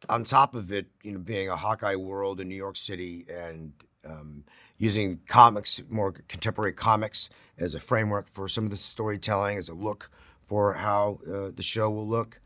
On 0.07 0.23
top 0.23 0.55
of 0.55 0.71
it, 0.71 0.87
you 1.03 1.11
know, 1.11 1.19
being 1.19 1.49
a 1.49 1.57
Hawkeye 1.57 1.97
world 1.97 2.39
in 2.39 2.47
New 2.47 2.55
York 2.55 2.77
City 2.77 3.25
and 3.29 3.73
um, 4.05 4.45
using 4.77 5.19
comics, 5.27 5.81
more 5.89 6.13
contemporary 6.29 6.71
comics, 6.71 7.29
as 7.57 7.75
a 7.75 7.81
framework 7.81 8.29
for 8.29 8.47
some 8.47 8.63
of 8.63 8.71
the 8.71 8.77
storytelling, 8.77 9.57
as 9.57 9.67
a 9.67 9.73
look 9.73 10.09
for 10.49 10.73
how 10.73 11.19
uh, 11.27 11.51
the 11.55 11.61
show 11.61 11.91
will 11.91 12.07
look. 12.07 12.41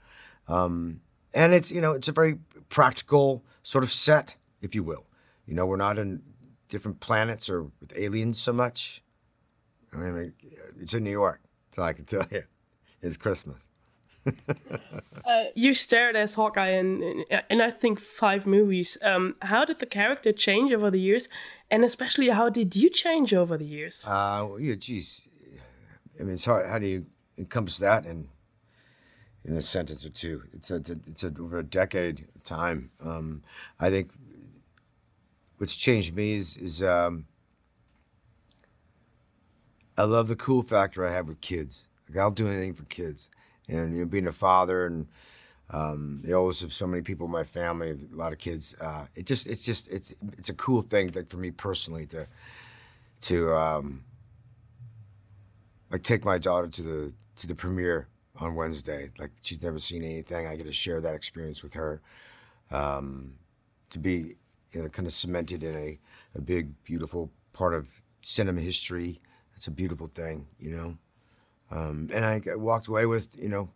Um, 0.49 0.99
and 1.33 1.53
it's 1.53 1.71
you 1.71 1.81
know 1.81 1.93
it's 1.93 2.09
a 2.09 2.11
very 2.11 2.35
practical 2.67 3.43
sort 3.63 3.83
of 3.83 3.91
set, 3.91 4.35
if 4.61 4.75
you 4.75 4.83
will. 4.83 5.05
You 5.47 5.55
know, 5.55 5.65
we're 5.65 5.77
not 5.77 5.97
in 5.97 6.21
different 6.67 6.99
planets 6.99 7.49
or 7.49 7.63
with 7.79 7.93
aliens 7.95 8.39
so 8.41 8.51
much. 8.51 9.01
I 9.93 9.97
mean, 9.97 10.33
it's 10.81 10.93
in 10.93 11.03
New 11.03 11.11
York, 11.11 11.39
so 11.71 11.81
I 11.81 11.93
can 11.93 12.05
tell 12.05 12.25
you, 12.31 12.43
it's 13.01 13.15
Christmas. 13.15 13.69
uh, 15.25 15.43
you 15.53 15.73
starred 15.73 16.15
as 16.15 16.33
Hawkeye 16.35 16.71
in, 16.71 17.03
in, 17.03 17.41
in, 17.49 17.61
I 17.61 17.71
think 17.71 17.99
five 17.99 18.45
movies. 18.45 18.97
Um, 19.01 19.35
how 19.41 19.65
did 19.65 19.79
the 19.79 19.85
character 19.85 20.31
change 20.31 20.71
over 20.71 20.89
the 20.89 20.99
years, 20.99 21.27
and 21.69 21.83
especially 21.83 22.29
how 22.29 22.49
did 22.49 22.75
you 22.75 22.89
change 22.89 23.33
over 23.33 23.57
the 23.57 23.65
years? 23.65 24.05
Uh, 24.07 24.47
well, 24.49 24.59
yeah, 24.59 24.75
geez, 24.75 25.27
I 26.19 26.23
mean, 26.23 26.35
it's 26.35 26.45
hard. 26.45 26.67
How 26.67 26.79
do 26.79 26.87
you 26.87 27.05
encompass 27.37 27.77
that 27.79 28.05
in 28.05 28.29
in 29.45 29.55
a 29.55 29.61
sentence 29.61 30.05
or 30.05 30.09
two? 30.09 30.43
It's 30.53 30.71
a, 30.71 30.75
it's, 30.75 31.23
a, 31.23 31.33
over 31.39 31.59
a 31.59 31.63
decade 31.63 32.27
of 32.35 32.43
time. 32.43 32.91
Um, 33.03 33.43
I 33.79 33.89
think 33.89 34.11
what's 35.57 35.75
changed 35.75 36.15
me 36.15 36.33
is 36.33 36.57
is 36.57 36.81
um, 36.83 37.25
I 39.97 40.03
love 40.03 40.27
the 40.27 40.35
cool 40.35 40.63
factor 40.63 41.05
I 41.05 41.11
have 41.11 41.27
with 41.27 41.41
kids. 41.41 41.87
Like 42.09 42.17
I'll 42.17 42.31
do 42.31 42.47
anything 42.47 42.73
for 42.73 42.83
kids, 42.85 43.29
and 43.67 43.93
you 43.93 44.01
know, 44.01 44.05
being 44.05 44.27
a 44.27 44.33
father 44.33 44.85
and 44.85 45.07
um, 45.69 46.23
always 46.33 46.61
have 46.61 46.71
so 46.71 46.85
many 46.85 47.01
people 47.01 47.25
in 47.25 47.31
my 47.31 47.43
family, 47.43 47.89
a 47.91 48.15
lot 48.15 48.31
of 48.31 48.37
kids. 48.37 48.75
Uh, 48.79 49.05
it 49.15 49.25
just, 49.25 49.47
it's 49.47 49.63
just, 49.63 49.87
it's, 49.87 50.13
it's 50.37 50.49
a 50.49 50.53
cool 50.53 50.81
thing 50.81 51.11
that 51.11 51.29
for 51.29 51.37
me 51.37 51.51
personally 51.51 52.05
to, 52.07 52.27
to, 53.21 53.53
um, 53.55 54.03
like 55.91 56.03
take 56.03 56.23
my 56.23 56.37
daughter 56.37 56.67
to 56.67 56.81
the 56.83 57.13
to 57.37 57.47
the 57.47 57.55
premiere 57.55 58.07
on 58.39 58.55
Wednesday. 58.55 59.11
Like 59.19 59.31
she's 59.41 59.61
never 59.61 59.79
seen 59.79 60.03
anything. 60.03 60.47
I 60.47 60.55
get 60.55 60.65
to 60.65 60.73
share 60.73 61.01
that 61.01 61.15
experience 61.15 61.63
with 61.63 61.73
her. 61.73 62.01
Um, 62.71 63.33
to 63.91 63.99
be 63.99 64.35
you 64.73 64.81
know, 64.81 64.89
kind 64.89 65.07
of 65.07 65.13
cemented 65.13 65.63
in 65.63 65.75
a, 65.75 65.99
a 66.35 66.41
big, 66.41 66.83
beautiful 66.83 67.31
part 67.53 67.73
of 67.73 67.87
cinema 68.21 68.61
history. 68.61 69.21
It's 69.55 69.67
a 69.67 69.71
beautiful 69.71 70.07
thing, 70.07 70.47
you 70.59 70.71
know. 70.75 70.97
Um, 71.71 72.09
and 72.11 72.25
I 72.25 72.41
walked 72.55 72.87
away 72.87 73.05
with, 73.05 73.29
you 73.37 73.49
know, 73.49 73.69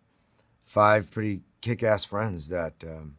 five 0.65 1.09
pretty 1.11 1.41
kick-ass 1.61 2.05
friends 2.05 2.49
that 2.49 2.73
um, 2.83 3.17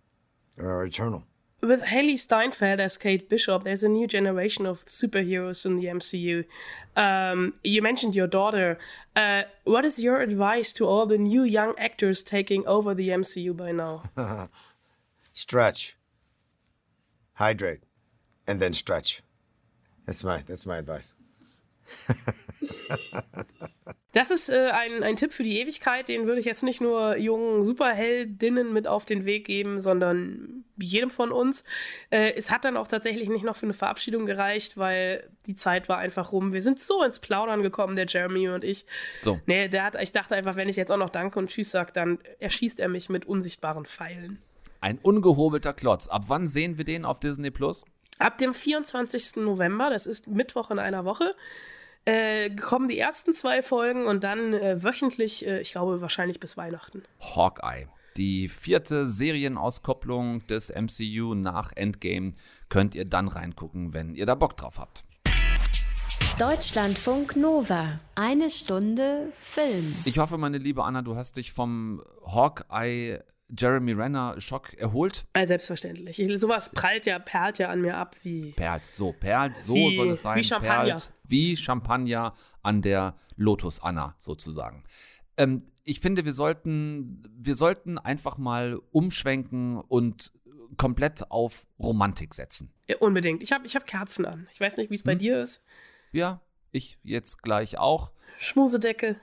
are 0.58 0.84
eternal. 0.84 1.24
With 1.60 1.82
Haley 1.82 2.16
Steinfeld 2.16 2.78
as 2.78 2.96
Kate 2.96 3.28
Bishop, 3.28 3.64
there's 3.64 3.82
a 3.82 3.88
new 3.88 4.06
generation 4.06 4.64
of 4.64 4.84
superheroes 4.86 5.66
in 5.66 5.76
the 5.76 5.86
MCU. 5.86 6.44
Um, 6.96 7.54
you 7.64 7.82
mentioned 7.82 8.14
your 8.14 8.28
daughter. 8.28 8.78
Uh, 9.16 9.42
what 9.64 9.84
is 9.84 9.98
your 9.98 10.20
advice 10.20 10.72
to 10.74 10.86
all 10.86 11.04
the 11.04 11.18
new 11.18 11.42
young 11.42 11.74
actors 11.76 12.22
taking 12.22 12.64
over 12.66 12.94
the 12.94 13.08
MCU 13.08 13.56
by 13.56 13.72
now? 13.72 14.04
stretch, 15.32 15.96
hydrate, 17.34 17.82
and 18.46 18.60
then 18.60 18.72
stretch. 18.72 19.22
That's 20.06 20.22
my 20.22 20.44
that's 20.46 20.64
my 20.64 20.78
advice. 20.78 21.12
Das 24.12 24.30
ist 24.30 24.48
äh, 24.48 24.70
ein, 24.70 25.02
ein 25.02 25.16
Tipp 25.16 25.34
für 25.34 25.42
die 25.42 25.60
Ewigkeit, 25.60 26.08
den 26.08 26.26
würde 26.26 26.40
ich 26.40 26.46
jetzt 26.46 26.62
nicht 26.62 26.80
nur 26.80 27.16
jungen 27.16 27.62
Superheldinnen 27.62 28.72
mit 28.72 28.88
auf 28.88 29.04
den 29.04 29.26
Weg 29.26 29.46
geben, 29.46 29.80
sondern 29.80 30.64
jedem 30.82 31.10
von 31.10 31.32
uns. 31.32 31.64
Äh, 32.10 32.32
es 32.34 32.50
hat 32.50 32.64
dann 32.64 32.76
auch 32.76 32.88
tatsächlich 32.88 33.28
nicht 33.28 33.44
noch 33.44 33.56
für 33.56 33.66
eine 33.66 33.72
Verabschiedung 33.72 34.26
gereicht, 34.26 34.76
weil 34.76 35.28
die 35.46 35.54
Zeit 35.54 35.88
war 35.88 35.98
einfach 35.98 36.32
rum. 36.32 36.52
Wir 36.52 36.60
sind 36.60 36.80
so 36.80 37.02
ins 37.02 37.18
Plaudern 37.18 37.62
gekommen, 37.62 37.96
der 37.96 38.06
Jeremy 38.06 38.48
und 38.48 38.64
ich. 38.64 38.86
So. 39.22 39.40
Nee, 39.46 39.68
der 39.68 39.84
hat, 39.84 40.00
ich 40.00 40.12
dachte 40.12 40.34
einfach, 40.34 40.56
wenn 40.56 40.68
ich 40.68 40.76
jetzt 40.76 40.92
auch 40.92 40.96
noch 40.96 41.10
Danke 41.10 41.38
und 41.38 41.48
Tschüss 41.48 41.70
sage, 41.70 41.92
dann 41.92 42.18
erschießt 42.38 42.80
er 42.80 42.88
mich 42.88 43.08
mit 43.08 43.26
unsichtbaren 43.26 43.84
Pfeilen. 43.84 44.40
Ein 44.80 44.98
ungehobelter 44.98 45.72
Klotz. 45.72 46.06
Ab 46.06 46.24
wann 46.28 46.46
sehen 46.46 46.78
wir 46.78 46.84
den 46.84 47.04
auf 47.04 47.20
Disney 47.20 47.50
Plus? 47.50 47.84
Ab 48.18 48.38
dem 48.38 48.54
24. 48.54 49.36
November, 49.36 49.90
das 49.90 50.06
ist 50.06 50.26
Mittwoch 50.26 50.70
in 50.70 50.78
einer 50.78 51.04
Woche 51.04 51.34
äh, 52.08 52.48
kommen 52.50 52.88
die 52.88 52.98
ersten 52.98 53.34
zwei 53.34 53.62
Folgen 53.62 54.06
und 54.06 54.24
dann 54.24 54.54
äh, 54.54 54.82
wöchentlich, 54.82 55.46
äh, 55.46 55.60
ich 55.60 55.72
glaube 55.72 56.00
wahrscheinlich 56.00 56.40
bis 56.40 56.56
Weihnachten. 56.56 57.02
Hawkeye. 57.20 57.86
Die 58.18 58.48
vierte 58.48 59.06
Serienauskopplung 59.06 60.44
des 60.48 60.70
MCU 60.74 61.34
nach 61.34 61.70
Endgame 61.76 62.32
könnt 62.68 62.96
ihr 62.96 63.04
dann 63.04 63.28
reingucken, 63.28 63.94
wenn 63.94 64.16
ihr 64.16 64.26
da 64.26 64.34
Bock 64.34 64.56
drauf 64.56 64.80
habt. 64.80 65.04
Deutschlandfunk 66.36 67.36
Nova. 67.36 68.00
Eine 68.16 68.50
Stunde 68.50 69.32
Film. 69.38 69.94
Ich 70.04 70.18
hoffe, 70.18 70.36
meine 70.36 70.58
liebe 70.58 70.82
Anna, 70.82 71.02
du 71.02 71.14
hast 71.14 71.36
dich 71.36 71.52
vom 71.52 72.02
Hawkeye 72.26 73.20
Jeremy 73.56 73.92
Renner 73.92 74.40
Schock 74.40 74.74
erholt? 74.74 75.24
Also 75.34 75.50
selbstverständlich. 75.50 76.18
Ich, 76.18 76.40
sowas 76.40 76.72
prallt 76.72 77.06
ja, 77.06 77.20
perlt 77.20 77.60
ja 77.60 77.68
an 77.68 77.82
mir 77.82 77.96
ab 77.96 78.16
wie. 78.24 78.50
Perlt, 78.50 78.82
so, 78.90 79.12
perlt, 79.12 79.56
so 79.56 79.74
wie, 79.74 79.94
soll 79.94 80.10
es 80.10 80.22
sein. 80.22 80.38
Wie 80.38 80.42
Champagner. 80.42 80.84
Perlt, 80.86 81.12
wie 81.22 81.56
Champagner 81.56 82.34
an 82.64 82.82
der 82.82 83.14
Lotus 83.36 83.80
Anna 83.80 84.16
sozusagen. 84.18 84.82
Ähm, 85.36 85.62
ich 85.88 86.00
finde, 86.00 86.24
wir 86.24 86.34
sollten, 86.34 87.22
wir 87.36 87.56
sollten 87.56 87.98
einfach 87.98 88.36
mal 88.38 88.80
umschwenken 88.92 89.76
und 89.78 90.32
komplett 90.76 91.30
auf 91.30 91.66
Romantik 91.78 92.34
setzen. 92.34 92.70
Ja, 92.86 92.96
unbedingt. 92.98 93.42
Ich 93.42 93.52
habe 93.52 93.66
ich 93.66 93.74
hab 93.74 93.86
Kerzen 93.86 94.24
an. 94.26 94.46
Ich 94.52 94.60
weiß 94.60 94.76
nicht, 94.76 94.90
wie 94.90 94.94
es 94.94 95.02
bei 95.02 95.12
Hm. 95.12 95.18
dir 95.18 95.40
ist. 95.40 95.64
Ja, 96.12 96.40
ich 96.72 96.98
jetzt 97.02 97.42
gleich 97.42 97.78
auch. 97.78 98.12
Schmusedecke. 98.38 99.16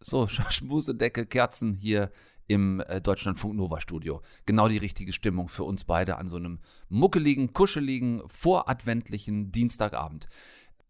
So, 0.00 0.24
Sch- 0.24 0.50
Schmusedecke, 0.52 1.24
Kerzen 1.26 1.74
hier 1.74 2.10
im 2.48 2.80
äh, 2.80 3.00
Deutschlandfunk 3.00 3.54
Nova 3.54 3.80
Studio. 3.80 4.22
Genau 4.46 4.68
die 4.68 4.78
richtige 4.78 5.12
Stimmung 5.12 5.48
für 5.48 5.64
uns 5.64 5.84
beide 5.84 6.16
an 6.16 6.28
so 6.28 6.36
einem 6.36 6.58
muckeligen, 6.88 7.52
kuscheligen, 7.52 8.22
voradventlichen 8.26 9.52
Dienstagabend. 9.52 10.28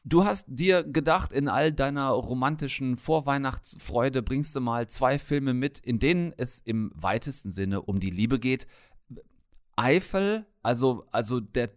Du 0.04 0.24
hast 0.24 0.46
dir 0.48 0.84
gedacht, 0.84 1.32
in 1.32 1.48
all 1.48 1.72
deiner 1.72 2.11
romantischen 2.11 2.96
Vorweihnachtsfreude 2.96 4.22
bringst 4.22 4.54
du 4.56 4.61
mal 4.61 4.88
zwei 4.88 5.18
Filme 5.18 5.54
mit, 5.54 5.78
in 5.80 5.98
denen 5.98 6.32
es 6.37 6.61
im 6.61 6.90
weitesten 6.94 7.50
Sinne 7.50 7.82
um 7.82 8.00
die 8.00 8.11
Liebe 8.11 8.38
geht. 8.38 8.66
Eiffel, 9.76 10.46
also, 10.62 11.04
also 11.12 11.40
der 11.40 11.70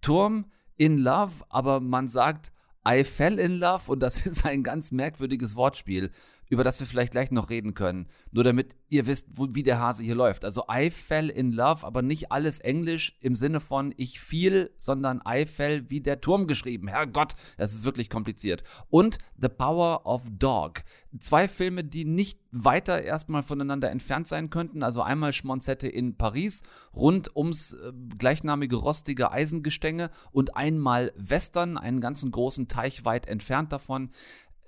Turm 0.00 0.46
in 0.76 0.98
Love, 0.98 1.44
aber 1.48 1.80
man 1.80 2.08
sagt 2.08 2.52
I 2.88 3.04
fell 3.04 3.38
in 3.38 3.58
love 3.58 3.90
und 3.90 4.00
das 4.00 4.24
ist 4.26 4.46
ein 4.46 4.62
ganz 4.62 4.92
merkwürdiges 4.92 5.56
Wortspiel, 5.56 6.10
über 6.48 6.64
das 6.64 6.80
wir 6.80 6.86
vielleicht 6.86 7.12
gleich 7.12 7.30
noch 7.30 7.50
reden 7.50 7.74
können. 7.74 8.08
Nur 8.30 8.44
damit 8.44 8.76
ihr 8.88 9.06
wisst, 9.06 9.28
wo, 9.30 9.48
wie 9.50 9.62
der 9.62 9.78
Hase 9.78 10.02
hier 10.02 10.14
läuft. 10.14 10.44
Also 10.44 10.64
I 10.70 10.90
fell 10.90 11.28
in 11.28 11.52
love, 11.52 11.86
aber 11.86 12.02
nicht 12.02 12.32
alles 12.32 12.60
Englisch 12.60 13.16
im 13.20 13.34
Sinne 13.34 13.60
von 13.60 13.92
ich 13.96 14.20
fiel, 14.20 14.70
sondern 14.78 15.22
I 15.26 15.46
fell 15.46 15.88
wie 15.90 16.00
der 16.00 16.20
Turm 16.20 16.46
geschrieben. 16.46 16.88
Herrgott, 16.88 17.34
das 17.56 17.74
ist 17.74 17.84
wirklich 17.84 18.10
kompliziert. 18.10 18.62
Und 18.90 19.18
The 19.36 19.48
Power 19.48 20.06
of 20.06 20.26
Dog. 20.30 20.82
Zwei 21.18 21.48
Filme, 21.48 21.84
die 21.84 22.04
nicht 22.04 22.38
weiter 22.50 23.02
erstmal 23.02 23.42
voneinander 23.42 23.90
entfernt 23.90 24.26
sein 24.26 24.50
könnten. 24.50 24.82
Also 24.82 25.02
einmal 25.02 25.32
Schmonzette 25.32 25.88
in 25.88 26.16
Paris, 26.16 26.62
rund 26.94 27.34
ums 27.36 27.74
äh, 27.74 27.92
gleichnamige 28.18 28.76
rostige 28.76 29.30
Eisengestänge 29.30 30.10
und 30.32 30.56
einmal 30.56 31.12
Western, 31.16 31.76
einen 31.76 32.00
ganzen 32.00 32.30
großen 32.30 32.68
Teich 32.68 33.04
weit 33.04 33.26
entfernt 33.26 33.72
davon. 33.72 34.10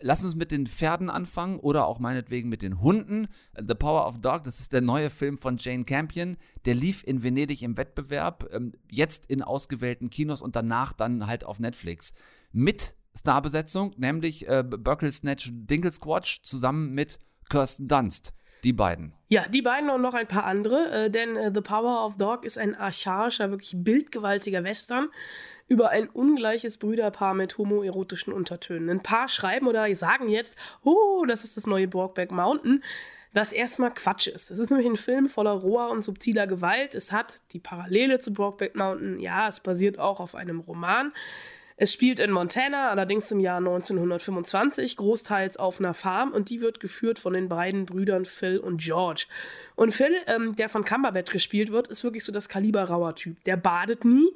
Lass 0.02 0.24
uns 0.24 0.34
mit 0.34 0.50
den 0.50 0.66
Pferden 0.66 1.10
anfangen 1.10 1.58
oder 1.60 1.86
auch 1.86 1.98
meinetwegen 1.98 2.48
mit 2.48 2.62
den 2.62 2.80
Hunden. 2.80 3.28
The 3.56 3.74
Power 3.74 4.06
of 4.06 4.20
Dog, 4.20 4.44
das 4.44 4.60
ist 4.60 4.72
der 4.72 4.80
neue 4.80 5.10
Film 5.10 5.36
von 5.36 5.56
Jane 5.58 5.84
Campion. 5.84 6.36
Der 6.64 6.74
lief 6.74 7.04
in 7.06 7.22
Venedig 7.22 7.62
im 7.62 7.76
Wettbewerb, 7.76 8.48
ähm, 8.52 8.72
jetzt 8.90 9.26
in 9.26 9.42
ausgewählten 9.42 10.08
Kinos 10.08 10.42
und 10.42 10.56
danach 10.56 10.92
dann 10.92 11.26
halt 11.26 11.44
auf 11.44 11.58
Netflix. 11.58 12.14
Mit 12.52 12.94
Starbesetzung, 13.14 13.94
nämlich 13.96 14.48
äh, 14.48 14.62
Burkle 14.62 15.12
Snatch 15.12 15.50
Dinklesquatch 15.52 16.42
zusammen 16.42 16.92
mit 16.92 17.18
Kirsten 17.48 17.88
Dunst. 17.88 18.32
Die 18.64 18.73
beiden. 18.73 19.12
Ja, 19.29 19.46
die 19.49 19.62
beiden 19.62 19.90
und 19.90 20.03
noch 20.03 20.14
ein 20.14 20.27
paar 20.27 20.44
andere, 20.44 20.90
äh, 20.90 21.11
denn 21.11 21.37
äh, 21.37 21.51
The 21.55 21.61
Power 21.61 22.05
of 22.05 22.16
Dog 22.16 22.44
ist 22.44 22.59
ein 22.59 22.75
archaischer, 22.75 23.51
wirklich 23.51 23.75
bildgewaltiger 23.77 24.64
Western 24.64 25.09
über 25.68 25.90
ein 25.90 26.09
ungleiches 26.09 26.79
Brüderpaar 26.79 27.35
mit 27.35 27.57
homoerotischen 27.57 28.33
Untertönen. 28.33 28.90
Ein 28.90 29.03
paar 29.03 29.29
schreiben 29.29 29.68
oder 29.68 29.94
sagen 29.94 30.29
jetzt, 30.29 30.59
oh, 30.83 31.25
das 31.27 31.44
ist 31.44 31.57
das 31.57 31.66
neue 31.66 31.87
Brokeback 31.87 32.33
Mountain, 32.33 32.83
was 33.33 33.53
erstmal 33.53 33.94
Quatsch 33.94 34.27
ist. 34.27 34.51
Es 34.51 34.59
ist 34.59 34.70
nämlich 34.70 34.88
ein 34.88 34.96
Film 34.96 35.29
voller 35.29 35.53
roher 35.53 35.90
und 35.90 36.03
subtiler 36.03 36.49
Gewalt. 36.49 36.96
Es 36.96 37.12
hat 37.12 37.42
die 37.53 37.61
Parallele 37.61 38.18
zu 38.18 38.35
Brokeback 38.35 38.75
Mountain. 38.75 39.20
Ja, 39.20 39.46
es 39.46 39.61
basiert 39.61 40.01
auch 40.01 40.18
auf 40.18 40.35
einem 40.35 40.59
Roman. 40.59 41.12
Es 41.82 41.94
spielt 41.94 42.20
in 42.20 42.30
Montana, 42.30 42.90
allerdings 42.90 43.32
im 43.32 43.40
Jahr 43.40 43.56
1925, 43.56 44.98
großteils 44.98 45.56
auf 45.56 45.80
einer 45.80 45.94
Farm 45.94 46.30
und 46.32 46.50
die 46.50 46.60
wird 46.60 46.78
geführt 46.78 47.18
von 47.18 47.32
den 47.32 47.48
beiden 47.48 47.86
Brüdern 47.86 48.26
Phil 48.26 48.58
und 48.58 48.82
George. 48.82 49.24
Und 49.76 49.94
Phil, 49.94 50.14
ähm, 50.26 50.54
der 50.56 50.68
von 50.68 50.84
Cumberbatch 50.84 51.32
gespielt 51.32 51.72
wird, 51.72 51.88
ist 51.88 52.04
wirklich 52.04 52.22
so 52.22 52.32
das 52.32 52.50
Kaliber 52.50 52.84
rauer 52.84 53.14
Typ. 53.14 53.42
Der 53.44 53.56
badet 53.56 54.04
nie. 54.04 54.28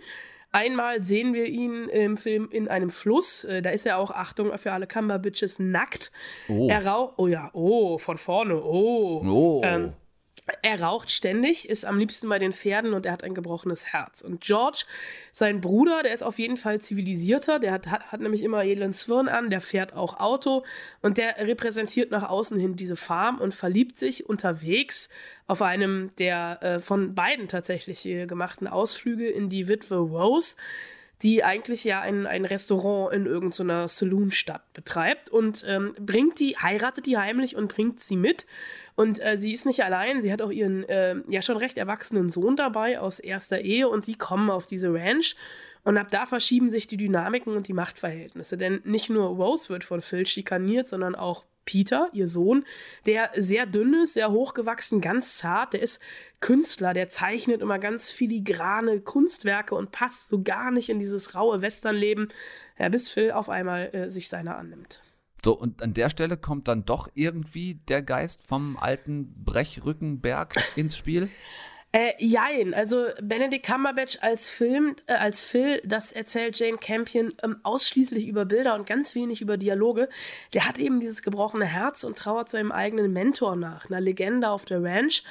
Einmal 0.52 1.04
sehen 1.04 1.34
wir 1.34 1.44
ihn 1.44 1.86
im 1.90 2.16
Film 2.16 2.48
in 2.50 2.66
einem 2.68 2.88
Fluss. 2.88 3.44
Äh, 3.44 3.60
Da 3.60 3.68
ist 3.68 3.84
er 3.84 3.98
auch, 3.98 4.10
Achtung 4.10 4.56
für 4.56 4.72
alle 4.72 4.86
Cumberbitches, 4.86 5.58
nackt. 5.58 6.12
Oh. 6.48 6.66
Er 6.70 6.86
raucht, 6.86 7.14
oh 7.18 7.26
ja, 7.26 7.50
oh, 7.52 7.98
von 7.98 8.16
vorne, 8.16 8.56
oh. 8.56 9.22
Oh. 9.22 9.60
Ähm, 9.62 9.92
er 10.60 10.82
raucht 10.82 11.10
ständig, 11.10 11.68
ist 11.68 11.86
am 11.86 11.98
liebsten 11.98 12.28
bei 12.28 12.38
den 12.38 12.52
Pferden 12.52 12.92
und 12.92 13.06
er 13.06 13.12
hat 13.12 13.24
ein 13.24 13.34
gebrochenes 13.34 13.86
Herz. 13.86 14.20
Und 14.20 14.42
George, 14.42 14.84
sein 15.32 15.60
Bruder, 15.60 16.02
der 16.02 16.12
ist 16.12 16.22
auf 16.22 16.38
jeden 16.38 16.58
Fall 16.58 16.80
zivilisierter, 16.80 17.58
der 17.58 17.72
hat, 17.72 17.86
hat, 17.90 18.12
hat 18.12 18.20
nämlich 18.20 18.42
immer 18.42 18.62
edlen 18.62 18.92
Zwirn 18.92 19.28
an, 19.28 19.48
der 19.48 19.62
fährt 19.62 19.94
auch 19.94 20.20
Auto 20.20 20.64
und 21.00 21.16
der 21.16 21.38
repräsentiert 21.38 22.10
nach 22.10 22.28
außen 22.28 22.58
hin 22.58 22.76
diese 22.76 22.96
Farm 22.96 23.40
und 23.40 23.54
verliebt 23.54 23.98
sich 23.98 24.28
unterwegs 24.28 25.08
auf 25.46 25.62
einem 25.62 26.10
der 26.18 26.62
äh, 26.62 26.78
von 26.78 27.14
beiden 27.14 27.48
tatsächlich 27.48 28.04
äh, 28.06 28.26
gemachten 28.26 28.66
Ausflüge 28.66 29.28
in 29.28 29.48
die 29.48 29.68
Witwe 29.68 29.96
Rose 29.96 30.56
die 31.22 31.42
eigentlich 31.42 31.84
ja 31.84 32.00
ein, 32.00 32.26
ein 32.26 32.44
Restaurant 32.44 33.14
in 33.14 33.26
irgendeiner 33.26 33.88
Saloonstadt 33.88 34.72
betreibt 34.74 35.30
und 35.30 35.64
ähm, 35.66 35.94
bringt 35.98 36.38
die, 36.38 36.56
heiratet 36.58 37.06
die 37.06 37.16
heimlich 37.16 37.56
und 37.56 37.68
bringt 37.68 37.98
sie 37.98 38.16
mit. 38.16 38.46
Und 38.96 39.24
äh, 39.24 39.36
sie 39.36 39.52
ist 39.52 39.66
nicht 39.66 39.84
allein, 39.84 40.22
sie 40.22 40.32
hat 40.32 40.42
auch 40.42 40.50
ihren 40.50 40.84
äh, 40.88 41.16
ja 41.28 41.42
schon 41.42 41.56
recht 41.56 41.78
erwachsenen 41.78 42.28
Sohn 42.28 42.56
dabei 42.56 43.00
aus 43.00 43.18
erster 43.18 43.60
Ehe 43.60 43.88
und 43.88 44.06
die 44.06 44.16
kommen 44.16 44.50
auf 44.50 44.66
diese 44.66 44.92
Ranch. 44.92 45.34
Und 45.82 45.98
ab 45.98 46.08
da 46.10 46.26
verschieben 46.26 46.70
sich 46.70 46.86
die 46.86 46.96
Dynamiken 46.96 47.56
und 47.56 47.68
die 47.68 47.74
Machtverhältnisse. 47.74 48.56
Denn 48.56 48.80
nicht 48.84 49.10
nur 49.10 49.26
Rose 49.26 49.68
wird 49.68 49.84
von 49.84 50.00
Phil 50.00 50.26
schikaniert, 50.26 50.88
sondern 50.88 51.14
auch 51.14 51.44
Peter, 51.66 52.08
ihr 52.12 52.26
Sohn, 52.26 52.64
der 53.06 53.30
sehr 53.36 53.66
dünn 53.66 53.94
ist, 53.94 54.14
sehr 54.14 54.30
hochgewachsen, 54.30 55.00
ganz 55.00 55.38
zart, 55.38 55.72
der 55.72 55.80
ist 55.80 56.02
Künstler, 56.40 56.92
der 56.92 57.08
zeichnet 57.08 57.62
immer 57.62 57.78
ganz 57.78 58.10
filigrane 58.10 59.00
Kunstwerke 59.00 59.74
und 59.74 59.90
passt 59.90 60.28
so 60.28 60.42
gar 60.42 60.70
nicht 60.70 60.90
in 60.90 60.98
dieses 60.98 61.34
raue 61.34 61.62
Westernleben, 61.62 62.28
ja, 62.78 62.88
bis 62.88 63.08
Phil 63.08 63.32
auf 63.32 63.48
einmal 63.48 63.94
äh, 63.94 64.10
sich 64.10 64.28
seiner 64.28 64.56
annimmt. 64.56 65.03
So, 65.44 65.52
und 65.52 65.82
an 65.82 65.92
der 65.92 66.08
Stelle 66.08 66.38
kommt 66.38 66.68
dann 66.68 66.86
doch 66.86 67.08
irgendwie 67.14 67.74
der 67.88 68.02
Geist 68.02 68.46
vom 68.48 68.78
alten 68.78 69.44
Brechrückenberg 69.44 70.56
ins 70.76 70.96
Spiel. 70.96 71.28
Äh, 71.92 72.12
jein, 72.18 72.74
also 72.74 73.06
Benedict 73.22 73.64
Cumberbatch 73.64 74.18
als 74.20 74.50
Film, 74.50 74.96
äh, 75.06 75.12
als 75.12 75.42
Phil, 75.42 75.80
das 75.84 76.10
erzählt 76.10 76.58
Jane 76.58 76.78
Campion 76.78 77.32
ähm, 77.40 77.58
ausschließlich 77.62 78.26
über 78.26 78.46
Bilder 78.46 78.74
und 78.74 78.84
ganz 78.84 79.14
wenig 79.14 79.40
über 79.40 79.56
Dialoge. 79.58 80.08
Der 80.54 80.66
hat 80.66 80.80
eben 80.80 80.98
dieses 80.98 81.22
gebrochene 81.22 81.66
Herz 81.66 82.02
und 82.02 82.18
trauert 82.18 82.48
seinem 82.48 82.72
eigenen 82.72 83.12
Mentor 83.12 83.54
nach, 83.54 83.88
einer 83.88 84.00
Legende 84.00 84.50
auf 84.50 84.64
der 84.64 84.82
Ranch 84.82 85.22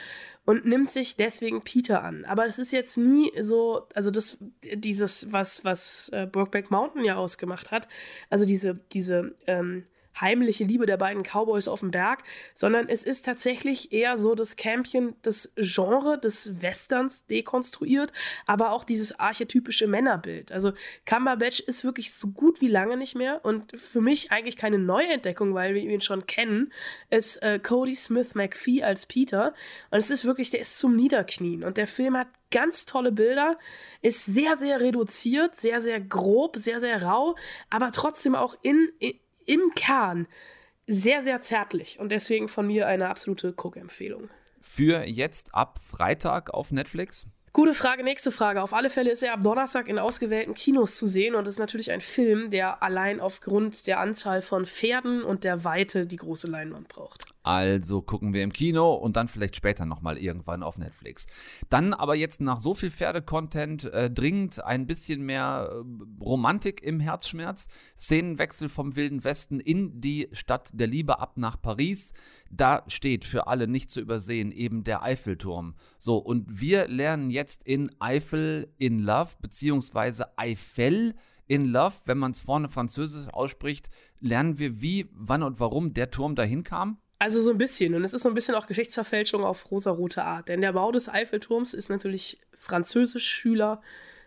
und 0.45 0.65
nimmt 0.65 0.89
sich 0.89 1.17
deswegen 1.17 1.63
Peter 1.63 2.01
an. 2.01 2.23
Aber 2.23 2.45
es 2.45 2.59
ist 2.59 2.71
jetzt 2.71 2.97
nie 2.97 3.33
so, 3.41 3.89
also 3.93 4.09
das, 4.09 4.37
dieses, 4.73 5.33
was, 5.33 5.65
was 5.65 6.09
äh, 6.13 6.27
Brokeback 6.31 6.71
Mountain 6.71 7.03
ja 7.03 7.15
ausgemacht 7.15 7.71
hat, 7.71 7.89
also 8.29 8.45
diese, 8.45 8.79
diese, 8.93 9.35
ähm, 9.47 9.85
heimliche 10.19 10.63
Liebe 10.63 10.85
der 10.85 10.97
beiden 10.97 11.23
Cowboys 11.23 11.67
auf 11.67 11.79
dem 11.79 11.91
Berg, 11.91 12.23
sondern 12.53 12.89
es 12.89 13.03
ist 13.03 13.25
tatsächlich 13.25 13.91
eher 13.91 14.17
so 14.17 14.35
das 14.35 14.55
Campion, 14.55 15.15
das 15.21 15.53
Genre 15.55 16.19
des 16.19 16.61
Westerns 16.61 17.25
dekonstruiert, 17.25 18.11
aber 18.45 18.71
auch 18.71 18.83
dieses 18.83 19.19
archetypische 19.19 19.87
Männerbild. 19.87 20.51
Also 20.51 20.73
Cumberbatch 21.05 21.61
ist 21.61 21.83
wirklich 21.83 22.13
so 22.13 22.27
gut 22.27 22.61
wie 22.61 22.67
lange 22.67 22.97
nicht 22.97 23.15
mehr 23.15 23.43
und 23.43 23.79
für 23.79 24.01
mich 24.01 24.31
eigentlich 24.31 24.57
keine 24.57 24.79
Neuentdeckung, 24.79 25.53
weil 25.53 25.73
wir 25.73 25.81
ihn 25.81 26.01
schon 26.01 26.25
kennen, 26.27 26.71
ist 27.09 27.37
äh, 27.43 27.59
Cody 27.59 27.95
Smith 27.95 28.35
McPhee 28.35 28.83
als 28.83 29.05
Peter 29.05 29.53
und 29.91 29.97
es 29.97 30.09
ist 30.09 30.25
wirklich, 30.25 30.49
der 30.49 30.59
ist 30.61 30.79
zum 30.79 30.95
Niederknien 30.95 31.63
und 31.63 31.77
der 31.77 31.87
Film 31.87 32.17
hat 32.17 32.27
ganz 32.53 32.85
tolle 32.85 33.11
Bilder, 33.11 33.57
ist 34.01 34.25
sehr, 34.25 34.55
sehr 34.55 34.79
reduziert, 34.79 35.55
sehr, 35.55 35.81
sehr 35.81 35.99
grob, 35.99 36.55
sehr, 36.55 36.79
sehr 36.79 37.01
rau, 37.01 37.35
aber 37.71 37.91
trotzdem 37.91 38.35
auch 38.35 38.55
in 38.61 38.91
im 39.45 39.71
Kern 39.75 40.27
sehr, 40.87 41.23
sehr 41.23 41.41
zärtlich 41.41 41.99
und 41.99 42.11
deswegen 42.11 42.47
von 42.47 42.67
mir 42.67 42.87
eine 42.87 43.09
absolute 43.09 43.53
Cook-Empfehlung. 43.55 44.29
Für 44.61 45.03
jetzt 45.03 45.53
ab 45.53 45.79
Freitag 45.79 46.53
auf 46.53 46.71
Netflix. 46.71 47.27
Gute 47.51 47.75
Frage, 47.75 48.03
nächste 48.03 48.31
Frage. 48.31 48.63
Auf 48.63 48.73
alle 48.73 48.89
Fälle 48.89 49.11
ist 49.11 49.21
er 49.21 49.33
ab 49.33 49.43
Donnerstag 49.43 49.87
in 49.87 49.99
ausgewählten 49.99 50.55
Kinos 50.55 50.95
zu 50.95 51.05
sehen 51.05 51.35
und 51.35 51.47
ist 51.47 51.59
natürlich 51.59 51.91
ein 51.91 52.01
Film, 52.01 52.49
der 52.49 52.81
allein 52.81 53.19
aufgrund 53.19 53.85
der 53.85 53.99
Anzahl 53.99 54.41
von 54.41 54.65
Pferden 54.65 55.23
und 55.23 55.43
der 55.43 55.63
Weite 55.63 56.07
die 56.07 56.15
große 56.15 56.47
Leinwand 56.47 56.87
braucht. 56.87 57.32
Also 57.43 58.01
gucken 58.01 58.33
wir 58.33 58.41
im 58.41 58.53
Kino 58.53 58.93
und 58.93 59.17
dann 59.17 59.27
vielleicht 59.27 59.57
später 59.57 59.85
nochmal 59.85 60.17
irgendwann 60.17 60.63
auf 60.63 60.77
Netflix. 60.77 61.27
Dann 61.69 61.93
aber 61.93 62.15
jetzt 62.15 62.39
nach 62.39 62.59
so 62.59 62.73
viel 62.73 62.89
Pferdecontent 62.89 63.83
äh, 63.85 64.09
dringend 64.09 64.63
ein 64.63 64.87
bisschen 64.87 65.23
mehr 65.23 65.69
äh, 65.69 66.23
Romantik 66.23 66.81
im 66.81 67.01
Herzschmerz. 67.01 67.67
Szenenwechsel 67.97 68.69
vom 68.69 68.95
Wilden 68.95 69.25
Westen 69.25 69.59
in 69.59 69.99
die 69.99 70.29
Stadt 70.31 70.69
der 70.73 70.87
Liebe 70.87 71.19
ab 71.19 71.33
nach 71.35 71.61
Paris. 71.61 72.13
Da 72.49 72.83
steht 72.87 73.25
für 73.25 73.47
alle 73.47 73.67
nicht 73.67 73.91
zu 73.91 73.99
übersehen 73.99 74.53
eben 74.53 74.85
der 74.85 75.03
Eiffelturm. 75.03 75.75
So, 75.99 76.17
und 76.17 76.61
wir 76.61 76.87
lernen 76.87 77.29
jetzt 77.29 77.63
in 77.63 77.91
Eiffel 77.99 78.73
in 78.77 78.99
Love, 78.99 79.31
beziehungsweise 79.41 80.37
Eiffel 80.37 81.13
in 81.47 81.65
Love, 81.65 81.95
wenn 82.05 82.17
man 82.17 82.31
es 82.31 82.39
vorne 82.39 82.69
französisch 82.69 83.27
ausspricht, 83.33 83.89
lernen 84.21 84.59
wir 84.59 84.81
wie, 84.81 85.09
wann 85.13 85.43
und 85.43 85.59
warum 85.59 85.93
der 85.93 86.09
Turm 86.09 86.35
dahin 86.35 86.63
kam. 86.63 86.99
Also 87.23 87.41
so 87.41 87.51
ein 87.51 87.57
bisschen. 87.57 87.95
Und 87.95 88.03
es 88.03 88.13
ist 88.13 88.23
so 88.23 88.27
ein 88.27 88.35
bisschen 88.35 88.53
auch 88.53 88.67
Geschichtsverfälschung 88.67 89.45
auf 89.45 89.71
rosarote 89.71 90.25
Art. 90.25 90.49
Denn 90.49 90.59
der 90.59 90.73
Bau 90.73 90.91
des 90.91 91.07
Eiffelturms 91.07 91.73
ist 91.73 91.89
natürlich 91.89 92.37
französisch. 92.57 93.25
Schüler 93.25 93.81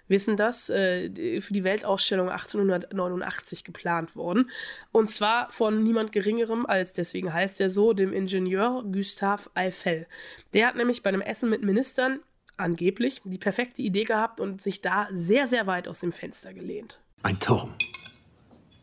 wissen 0.09 0.39
das, 0.39 0.71
äh, 0.71 1.43
für 1.43 1.53
die 1.53 1.63
Weltausstellung 1.63 2.31
1889 2.31 3.65
geplant 3.65 4.17
worden. 4.17 4.49
Und 4.93 5.09
zwar 5.09 5.51
von 5.51 5.83
niemand 5.83 6.11
Geringerem 6.11 6.65
als, 6.65 6.95
deswegen 6.95 7.35
heißt 7.35 7.61
er 7.61 7.69
so, 7.69 7.93
dem 7.93 8.15
Ingenieur 8.15 8.83
Gustave 8.91 9.51
Eiffel. 9.53 10.07
Der 10.55 10.69
hat 10.69 10.77
nämlich 10.77 11.03
bei 11.03 11.09
einem 11.09 11.21
Essen 11.21 11.51
mit 11.51 11.63
Ministern 11.63 12.21
angeblich 12.57 13.21
die 13.25 13.37
perfekte 13.37 13.83
Idee 13.83 14.05
gehabt 14.05 14.41
und 14.41 14.63
sich 14.63 14.81
da 14.81 15.07
sehr, 15.13 15.47
sehr 15.47 15.67
weit 15.67 15.87
aus 15.87 16.01
dem 16.01 16.13
Fenster 16.13 16.55
gelehnt. 16.55 16.99
Ein 17.23 17.39
Turm. 17.41 17.75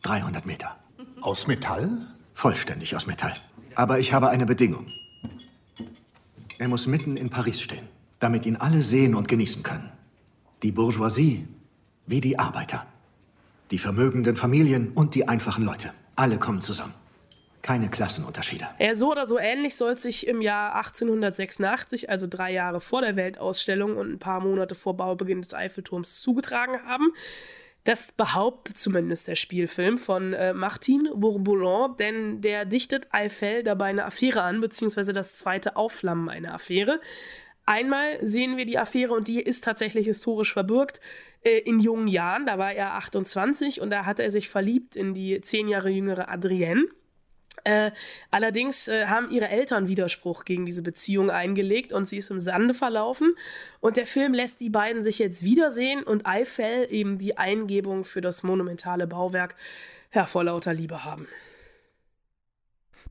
300 0.02 0.46
Meter. 0.46 0.78
Aus 1.20 1.48
Metall? 1.48 2.06
Vollständig 2.32 2.94
aus 2.94 3.08
Metall. 3.08 3.32
Aber 3.74 3.98
ich 3.98 4.12
habe 4.12 4.30
eine 4.30 4.46
Bedingung. 4.46 4.86
Er 6.58 6.68
muss 6.68 6.86
mitten 6.86 7.16
in 7.16 7.30
Paris 7.30 7.60
stehen, 7.60 7.88
damit 8.20 8.46
ihn 8.46 8.56
alle 8.56 8.80
sehen 8.80 9.14
und 9.14 9.28
genießen 9.28 9.62
können. 9.62 9.90
Die 10.62 10.72
Bourgeoisie 10.72 11.46
wie 12.06 12.20
die 12.20 12.38
Arbeiter. 12.38 12.86
Die 13.70 13.78
vermögenden 13.78 14.36
Familien 14.36 14.92
und 14.94 15.14
die 15.14 15.26
einfachen 15.26 15.64
Leute. 15.64 15.90
Alle 16.16 16.38
kommen 16.38 16.60
zusammen. 16.60 16.94
Keine 17.62 17.88
Klassenunterschiede. 17.88 18.68
Ja, 18.78 18.94
so 18.94 19.10
oder 19.10 19.26
so 19.26 19.38
ähnlich 19.38 19.74
soll 19.74 19.96
sich 19.96 20.26
im 20.26 20.42
Jahr 20.42 20.76
1886, 20.76 22.10
also 22.10 22.26
drei 22.28 22.52
Jahre 22.52 22.80
vor 22.80 23.00
der 23.00 23.16
Weltausstellung 23.16 23.96
und 23.96 24.12
ein 24.12 24.18
paar 24.18 24.40
Monate 24.40 24.74
vor 24.74 24.96
Baubeginn 24.96 25.40
des 25.40 25.54
Eiffelturms, 25.54 26.20
zugetragen 26.20 26.84
haben. 26.86 27.12
Das 27.84 28.12
behauptet 28.12 28.78
zumindest 28.78 29.28
der 29.28 29.34
Spielfilm 29.34 29.98
von 29.98 30.32
äh, 30.32 30.54
Martin 30.54 31.10
Bourboulon, 31.14 31.96
denn 31.98 32.40
der 32.40 32.64
dichtet 32.64 33.08
Eiffel 33.10 33.62
dabei 33.62 33.86
eine 33.86 34.06
Affäre 34.06 34.40
an, 34.40 34.62
beziehungsweise 34.62 35.12
das 35.12 35.36
zweite 35.36 35.76
Aufflammen 35.76 36.30
einer 36.30 36.54
Affäre. 36.54 37.00
Einmal 37.66 38.18
sehen 38.26 38.56
wir 38.56 38.64
die 38.64 38.78
Affäre 38.78 39.12
und 39.12 39.28
die 39.28 39.40
ist 39.40 39.64
tatsächlich 39.64 40.06
historisch 40.06 40.52
verbürgt. 40.52 41.00
Äh, 41.42 41.58
in 41.58 41.78
jungen 41.78 42.08
Jahren, 42.08 42.46
da 42.46 42.58
war 42.58 42.72
er 42.72 42.94
28 42.94 43.82
und 43.82 43.90
da 43.90 44.06
hat 44.06 44.18
er 44.18 44.30
sich 44.30 44.48
verliebt 44.48 44.96
in 44.96 45.12
die 45.12 45.42
zehn 45.42 45.68
Jahre 45.68 45.90
jüngere 45.90 46.30
Adrienne. 46.30 46.86
Äh, 47.62 47.92
allerdings 48.30 48.88
äh, 48.88 49.06
haben 49.06 49.30
ihre 49.30 49.48
Eltern 49.48 49.88
Widerspruch 49.88 50.44
gegen 50.44 50.66
diese 50.66 50.82
Beziehung 50.82 51.30
eingelegt 51.30 51.92
und 51.92 52.04
sie 52.04 52.18
ist 52.18 52.30
im 52.30 52.40
Sande 52.40 52.74
verlaufen. 52.74 53.34
Und 53.80 53.96
der 53.96 54.06
Film 54.06 54.34
lässt 54.34 54.60
die 54.60 54.70
beiden 54.70 55.04
sich 55.04 55.18
jetzt 55.18 55.44
wiedersehen 55.44 56.02
und 56.02 56.26
Eiffel 56.26 56.88
eben 56.90 57.18
die 57.18 57.38
Eingebung 57.38 58.04
für 58.04 58.20
das 58.20 58.42
monumentale 58.42 59.06
Bauwerk 59.06 59.54
ja, 60.12 60.26
vor 60.26 60.44
lauter 60.44 60.74
Liebe 60.74 61.04
haben. 61.04 61.26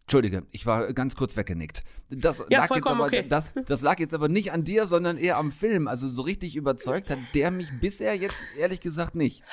Entschuldige, 0.03 0.43
ich 0.51 0.65
war 0.65 0.91
ganz 0.93 1.15
kurz 1.15 1.37
weggenickt. 1.37 1.83
Das, 2.09 2.43
Ja, 2.49 2.59
lag, 2.59 2.75
jetzt 2.75 2.87
aber, 2.87 3.05
okay. 3.05 3.25
das, 3.27 3.53
das 3.65 3.81
lag 3.81 3.99
jetzt 3.99 4.13
aber 4.13 4.27
nicht 4.27 4.51
an 4.51 4.65
dir, 4.65 4.85
sondern 4.85 5.17
eher 5.17 5.37
am 5.37 5.51
Film. 5.51 5.87
Also 5.87 6.07
so 6.09 6.23
richtig 6.23 6.55
überzeugt 6.57 7.09
hat 7.09 7.19
der 7.33 7.51
mich 7.51 7.69
bisher 7.79 8.15
jetzt 8.15 8.35
ehrlich 8.57 8.81
gesagt 8.81 9.15
nicht. 9.15 9.43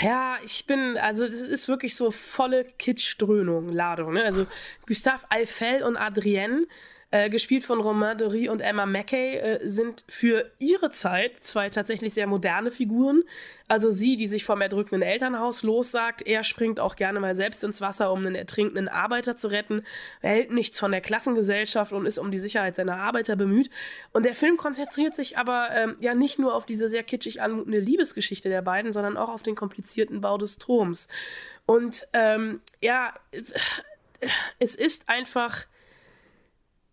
Ja, 0.00 0.36
ich 0.42 0.66
bin, 0.66 0.96
also 0.96 1.26
das 1.26 1.40
ist 1.40 1.68
wirklich 1.68 1.94
so 1.94 2.10
volle 2.10 2.64
Kitsch-Dröhnung, 2.78 3.68
Ladung. 3.68 4.14
Ne? 4.14 4.24
Also 4.24 4.46
Gustave 4.86 5.24
Eiffel 5.28 5.82
und 5.82 5.98
Adrienne, 5.98 6.66
äh, 7.12 7.28
gespielt 7.28 7.64
von 7.64 7.80
Romain 7.80 8.16
Dury 8.16 8.48
und 8.48 8.60
Emma 8.60 8.86
Mackey, 8.86 9.36
äh, 9.36 9.58
sind 9.66 10.04
für 10.08 10.50
ihre 10.58 10.90
Zeit 10.90 11.42
zwei 11.42 11.68
tatsächlich 11.68 12.14
sehr 12.14 12.26
moderne 12.26 12.70
Figuren. 12.70 13.22
Also 13.66 13.90
sie, 13.90 14.16
die 14.16 14.26
sich 14.26 14.44
vom 14.44 14.60
erdrückenden 14.60 15.02
Elternhaus 15.02 15.62
lossagt, 15.62 16.22
er 16.22 16.44
springt 16.44 16.78
auch 16.78 16.96
gerne 16.96 17.18
mal 17.18 17.34
selbst 17.34 17.64
ins 17.64 17.80
Wasser, 17.80 18.12
um 18.12 18.20
einen 18.20 18.34
ertrinkenden 18.34 18.88
Arbeiter 18.88 19.36
zu 19.36 19.48
retten. 19.48 19.82
Er 20.20 20.30
hält 20.30 20.52
nichts 20.52 20.78
von 20.78 20.92
der 20.92 21.00
Klassengesellschaft 21.00 21.92
und 21.92 22.06
ist 22.06 22.18
um 22.18 22.30
die 22.30 22.38
Sicherheit 22.38 22.76
seiner 22.76 22.96
Arbeiter 22.96 23.34
bemüht. 23.34 23.70
Und 24.12 24.24
der 24.24 24.34
Film 24.34 24.56
konzentriert 24.56 25.16
sich 25.16 25.36
aber 25.36 25.70
ähm, 25.72 25.96
ja 26.00 26.14
nicht 26.14 26.38
nur 26.38 26.54
auf 26.54 26.66
diese 26.66 26.88
sehr 26.88 27.02
kitschig 27.02 27.42
anmutende 27.42 27.80
Liebesgeschichte 27.80 28.48
der 28.48 28.62
beiden, 28.62 28.92
sondern 28.92 29.16
auch 29.16 29.28
auf 29.30 29.42
den 29.42 29.56
komplizierten 29.56 30.20
Bau 30.20 30.38
des 30.38 30.58
Turms. 30.58 31.08
Und 31.66 32.06
ähm, 32.12 32.60
ja, 32.80 33.14
es 34.58 34.74
ist 34.74 35.08
einfach 35.08 35.66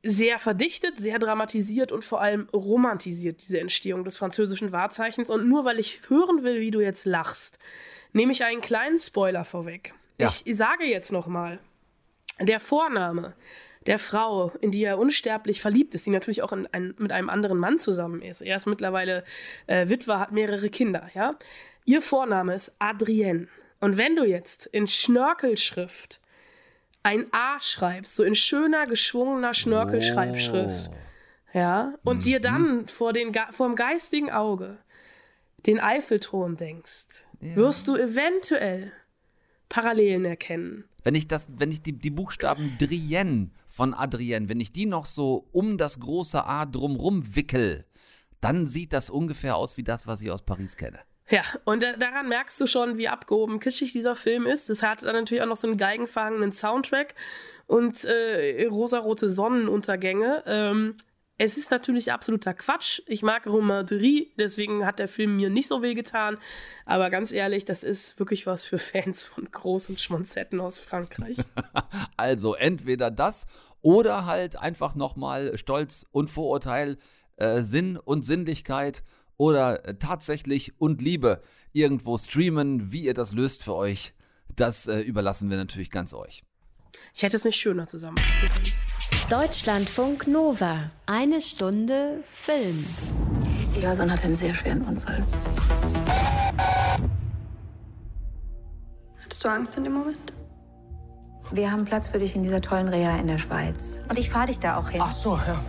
sehr 0.08 0.40
verdichtet, 0.40 0.98
sehr 0.98 1.20
dramatisiert 1.20 1.92
und 1.92 2.06
vor 2.06 2.22
allem 2.22 2.48
romantisiert, 2.54 3.42
diese 3.42 3.60
Entstehung 3.60 4.04
des 4.04 4.18
französischen 4.18 4.72
Wahrzeichens. 4.72 5.30
Und 5.30 5.48
nur 5.48 5.66
weil 5.66 5.80
ich 5.80 6.02
hören 6.08 6.44
will, 6.44 6.60
wie 6.62 6.72
du 6.72 6.80
jetzt 6.80 7.06
lachst, 7.06 7.60
nehme 8.14 8.32
ich 8.32 8.44
einen 8.44 8.62
kleinen 8.62 8.98
Spoiler 8.98 9.46
vorweg. 9.46 9.94
Ja. 10.18 10.28
Ich 10.28 10.56
sage 10.56 10.86
jetzt 10.86 11.12
nochmal, 11.12 11.60
der 12.40 12.60
Vorname 12.60 13.34
der 13.86 14.00
Frau, 14.00 14.52
in 14.60 14.72
die 14.72 14.84
er 14.84 15.00
unsterblich 15.00 15.62
verliebt 15.62 15.96
ist, 15.96 16.06
die 16.06 16.12
natürlich 16.12 16.42
auch 16.42 16.52
in 16.52 16.68
ein, 16.74 16.94
mit 16.98 17.12
einem 17.12 17.30
anderen 17.30 17.58
Mann 17.58 17.80
zusammen 17.80 18.22
ist. 18.22 18.42
Er 18.42 18.58
ist 18.58 18.66
mittlerweile 18.66 19.24
äh, 19.66 19.88
Witwer, 19.88 20.20
hat 20.20 20.32
mehrere 20.32 20.70
Kinder, 20.70 21.10
ja. 21.16 21.38
Ihr 21.86 22.02
Vorname 22.02 22.54
ist 22.54 22.76
Adrienne. 22.80 23.48
Und 23.80 23.98
wenn 23.98 24.16
du 24.18 24.26
jetzt 24.26 24.66
in 24.66 24.88
Schnörkelschrift 24.88 26.20
ein 27.08 27.26
A 27.32 27.58
schreibst, 27.62 28.16
so 28.16 28.24
in 28.24 28.36
schöner, 28.36 28.84
geschwungener 28.84 29.54
Schnörkelschreibschrift, 29.54 30.92
ja, 31.54 31.94
und 32.04 32.26
dir 32.26 32.42
dann 32.42 32.88
vor, 32.88 33.14
den, 33.14 33.34
vor 33.52 33.70
dem 33.70 33.76
geistigen 33.76 34.30
Auge 34.30 34.78
den 35.66 35.80
Eiffelturm 35.80 36.58
denkst, 36.58 37.26
wirst 37.40 37.88
du 37.88 37.96
eventuell 37.96 38.92
Parallelen 39.70 40.26
erkennen. 40.26 40.84
Wenn 41.04 41.16
ich 41.16 41.28
das, 41.28 41.48
wenn 41.56 41.72
ich 41.72 41.82
die, 41.82 41.94
die 41.94 42.10
Buchstaben 42.10 42.78
Drienne 42.78 43.52
von 43.68 43.94
Adrienne, 43.94 44.50
wenn 44.50 44.60
ich 44.60 44.74
die 44.74 44.86
noch 44.86 45.06
so 45.06 45.48
um 45.54 45.78
das 45.78 46.00
große 46.00 46.44
A 46.44 46.66
drumrum 46.66 47.36
wickel, 47.36 47.86
dann 48.42 48.68
sieht 48.68 48.92
das 48.92 49.10
ungefähr 49.10 49.56
aus 49.56 49.78
wie 49.78 49.84
das, 49.84 50.08
was 50.08 50.22
ich 50.22 50.30
aus 50.30 50.42
Paris 50.42 50.76
kenne. 50.76 51.00
Ja, 51.30 51.42
und 51.66 51.84
da, 51.84 51.94
daran 51.94 52.30
merkst 52.30 52.60
du 52.62 52.68
schon, 52.68 52.98
wie 52.98 53.10
abgehoben 53.10 53.60
kitschig 53.60 53.92
dieser 53.92 54.16
Film 54.16 54.46
ist. 54.46 54.70
Das 54.70 54.82
hat 54.82 55.04
dann 55.04 55.16
natürlich 55.16 55.42
auch 55.42 55.48
noch 55.48 55.58
so 55.58 55.68
einen 55.68 55.78
geigenfangenden 55.78 56.54
Soundtrack 56.54 57.16
und 57.66 58.06
äh, 58.06 58.66
rosarote 58.66 59.28
Sonnenuntergänge. 59.28 60.44
Ähm, 60.46 60.96
es 61.40 61.58
ist 61.58 61.70
natürlich 61.70 62.12
absoluter 62.12 62.54
Quatsch. 62.54 63.02
Ich 63.06 63.22
mag 63.22 63.46
Romain 63.46 63.86
Dury, 63.86 64.34
deswegen 64.38 64.86
hat 64.86 64.98
der 64.98 65.08
Film 65.08 65.36
mir 65.36 65.52
nicht 65.52 65.68
so 65.68 65.84
weh 65.84 65.94
getan. 65.94 66.38
Aber 66.86 67.12
ganz 67.12 67.32
ehrlich, 67.32 67.64
das 67.64 67.84
ist 67.84 68.18
wirklich 68.18 68.48
was 68.48 68.64
für 68.64 68.80
Fans 68.80 69.24
von 69.24 69.50
großen 69.52 69.98
Schmonzetten 69.98 70.60
aus 70.60 70.80
Frankreich. 70.80 71.38
Also 72.18 72.56
entweder 72.56 73.12
das 73.12 73.46
oder 73.82 74.26
halt 74.26 74.58
einfach 74.58 74.96
nochmal 74.96 75.58
Stolz 75.58 76.08
und 76.12 76.30
Vorurteil, 76.30 76.98
äh, 77.36 77.62
Sinn 77.62 77.98
und 77.98 78.24
Sinnlichkeit 78.24 79.04
oder 79.38 79.86
äh, 79.86 79.96
tatsächlich 79.96 80.80
und 80.80 81.02
Liebe 81.02 81.42
irgendwo 81.74 82.18
streamen. 82.18 82.92
Wie 82.92 83.06
ihr 83.06 83.14
das 83.14 83.32
löst 83.32 83.64
für 83.64 83.76
euch, 83.76 84.14
das 84.56 84.88
äh, 84.88 85.00
überlassen 85.00 85.50
wir 85.50 85.58
natürlich 85.58 85.92
ganz 85.92 86.14
euch. 86.14 86.44
Ich 87.14 87.24
hätte 87.24 87.38
es 87.38 87.44
nicht 87.44 87.58
schöner 87.58 87.88
zusammenfassen 87.88 88.50
können. 88.50 88.74
Deutschlandfunk 89.30 90.28
Nova. 90.28 90.92
Eine 91.06 91.42
Stunde 91.42 92.24
Film. 92.32 92.86
Jason 93.82 94.12
hatte 94.12 94.24
einen 94.24 94.36
sehr 94.36 94.54
schweren 94.54 94.82
Unfall. 94.82 95.24
Hattest 99.24 99.44
du 99.44 99.50
Angst 99.50 99.78
in 99.78 99.84
dem 99.84 99.94
Moment? 99.94 100.34
Wir 101.52 101.72
haben 101.72 101.86
Platz 101.86 102.08
für 102.08 102.20
dich 102.20 102.36
in 102.36 102.44
dieser 102.44 102.62
tollen 102.62 102.88
Reha 102.88 103.18
in 103.18 103.28
der 103.28 103.38
Schweiz. 103.38 104.02
Und 104.10 104.18
ich 104.18 104.30
fahre 104.30 104.48
dich 104.48 104.60
da 104.60 104.78
auch 104.78 104.90
hin. 104.90 105.02
Ach 105.04 105.14
so, 105.14 105.36
ja. 105.36 105.64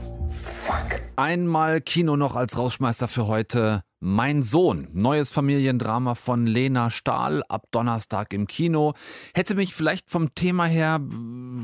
Einmal 1.17 1.81
Kino 1.81 2.17
noch 2.17 2.37
als 2.37 2.57
Rausschmeißer 2.57 3.09
für 3.09 3.27
heute. 3.27 3.83
Mein 4.01 4.45
Sohn, 4.45 4.87
neues 4.93 5.33
Familiendrama 5.33 6.15
von 6.15 6.47
Lena 6.47 6.93
Stahl, 6.93 7.43
ab 7.49 7.65
Donnerstag 7.73 8.33
im 8.33 8.47
Kino. 8.47 8.95
Hätte 9.35 9.57
mich 9.57 9.75
vielleicht 9.75 10.09
vom 10.09 10.33
Thema 10.37 10.67
her, 10.67 11.01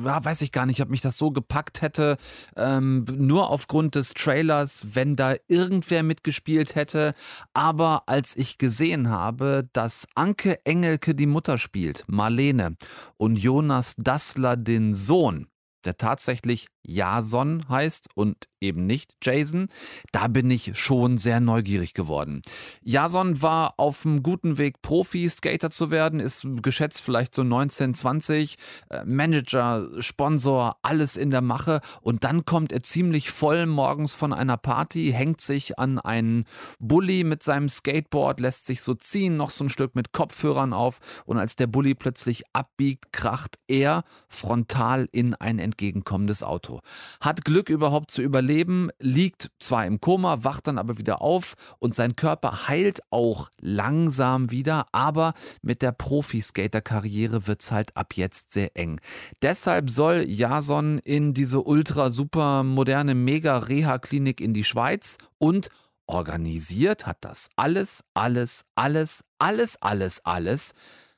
ja, 0.05 0.25
weiß 0.25 0.43
ich 0.43 0.51
gar 0.51 0.67
nicht, 0.67 0.83
ob 0.83 0.91
mich 0.91 1.01
das 1.01 1.17
so 1.17 1.31
gepackt 1.31 1.81
hätte, 1.83 2.17
ähm, 2.57 3.05
nur 3.17 3.51
aufgrund 3.51 3.95
des 3.95 4.15
Trailers, 4.15 4.85
wenn 4.95 5.15
da 5.15 5.37
irgendwer 5.47 6.03
mitgespielt 6.03 6.75
hätte. 6.75 7.15
Aber 7.53 8.03
als 8.07 8.37
ich 8.37 8.59
gesehen 8.59 9.11
habe, 9.11 9.69
dass 9.73 10.09
Anke 10.17 10.59
Engelke 10.65 11.15
die 11.15 11.27
Mutter 11.27 11.59
spielt, 11.59 12.03
Marlene, 12.09 12.77
und 13.17 13.37
Jonas 13.37 13.95
Dassler 13.97 14.57
den 14.57 14.93
Sohn, 14.93 15.47
der 15.85 15.97
tatsächlich 15.97 16.67
Jason 16.85 17.69
heißt 17.69 18.09
und 18.15 18.49
eben 18.64 18.87
nicht 18.87 19.16
Jason. 19.22 19.68
Da 20.12 20.29
bin 20.29 20.50
ich 20.50 20.72
schon 20.74 21.18
sehr 21.18 21.40
neugierig 21.40 21.94
geworden. 21.94 22.42
Jason 22.83 23.42
war 23.42 23.74
auf 23.77 24.05
einem 24.05 24.22
guten 24.22 24.59
Weg, 24.59 24.83
Profi-Skater 24.83 25.70
zu 25.70 25.90
werden, 25.90 26.20
ist 26.20 26.46
geschätzt 26.62 27.03
vielleicht 27.03 27.35
so 27.35 27.42
19, 27.42 27.94
20, 27.94 28.57
äh, 28.90 29.05
Manager, 29.05 29.88
Sponsor, 30.00 30.77
alles 30.83 31.16
in 31.16 31.31
der 31.31 31.42
Mache 31.42 31.81
und 32.00 32.24
dann 32.24 32.44
kommt 32.44 32.72
er 32.72 32.83
ziemlich 32.83 33.31
voll 33.31 33.66
morgens 33.66 34.14
von 34.14 34.33
einer 34.33 34.57
Party, 34.57 35.12
hängt 35.14 35.40
sich 35.40 35.79
an 35.79 35.98
einen 35.98 36.44
Bully 36.79 37.24
mit 37.24 37.42
seinem 37.42 37.68
Skateboard, 37.68 38.40
lässt 38.40 38.66
sich 38.66 38.83
so 38.83 38.94
ziehen, 38.94 39.37
noch 39.37 39.50
so 39.50 39.64
ein 39.64 39.68
Stück 39.68 39.94
mit 39.94 40.12
Kopfhörern 40.12 40.72
auf 40.72 41.00
und 41.27 41.38
als 41.38 41.57
der 41.57 41.66
Bully 41.66 41.94
plötzlich 41.94 42.42
abbiegt, 42.53 43.12
kracht 43.12 43.58
er 43.69 44.04
frontal 44.29 45.08
in 45.12 45.35
ein 45.35 45.58
entgegenkommendes 45.58 46.42
Auto. 46.42 46.81
Hat 47.21 47.44
Glück 47.44 47.69
überhaupt 47.69 48.10
zu 48.10 48.23
überleben, 48.23 48.54
liegt 48.98 49.50
zwar 49.59 49.87
im 49.87 50.00
Koma, 50.00 50.44
wacht 50.44 50.67
dann 50.67 50.79
aber 50.79 50.98
wieder 50.98 51.21
auf 51.21 51.55
und 51.79 51.94
sein 51.94 52.17
Körper 52.17 52.69
heilt 52.69 53.00
auch 53.11 53.50
langsam 53.61 54.50
wieder, 54.50 54.87
aber 54.92 55.35
mit 55.63 55.83
der 55.83 55.92
Profiskater-Karriere 55.92 57.46
wird 57.46 57.63
es 57.63 57.73
halt 57.73 57.96
ab 57.96 58.15
jetzt 58.15 58.50
sehr 58.50 58.77
eng. 58.77 59.00
Deshalb 59.42 59.90
soll 59.90 60.25
Jason 60.29 60.98
in 60.98 61.35
diese 61.35 61.63
ultra 61.63 62.11
super 62.11 62.63
moderne 62.63 63.15
Mega-Reha-Klinik 63.15 64.40
in 64.40 64.55
die 64.55 64.65
Schweiz 64.65 65.19
und 65.38 65.69
organisiert 66.07 67.07
hat 67.07 67.19
das 67.23 67.50
alles, 67.57 68.05
alles, 68.15 68.67
alles, 68.75 69.25
alles, 69.38 69.81
alles, 69.81 70.25
alles 70.25 70.75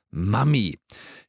Mami. 0.09 0.79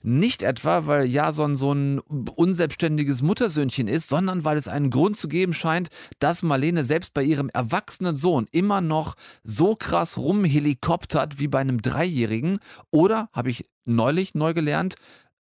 Nicht 0.03 0.43
etwa, 0.43 0.87
weil 0.87 1.07
Jason 1.07 1.57
so 1.57 1.73
ein 1.73 1.99
unselbstständiges 1.99 3.23
Muttersöhnchen 3.23 3.89
ist, 3.89 4.09
sondern 4.09 4.45
weil 4.45 4.57
es 4.57 4.69
einen 4.69 4.91
Grund 4.91 5.17
zu 5.17 5.29
geben 5.29 5.55
scheint, 5.55 5.89
dass 6.21 6.43
Marlene 6.43 6.85
selbst 6.85 7.15
bei 7.15 7.23
ihrem 7.23 7.49
erwachsenen 7.49 8.17
Sohn 8.17 8.47
immer 8.53 8.81
noch 8.81 9.15
so 9.43 9.75
krass 9.75 10.17
rumhelikoptert 10.19 11.41
wie 11.41 11.49
bei 11.49 11.59
einem 11.59 11.83
Dreijährigen. 11.83 12.59
Oder, 12.91 13.29
habe 13.33 13.51
ich 13.51 13.65
neulich 13.85 14.35
neu 14.35 14.55
gelernt, 14.55 14.95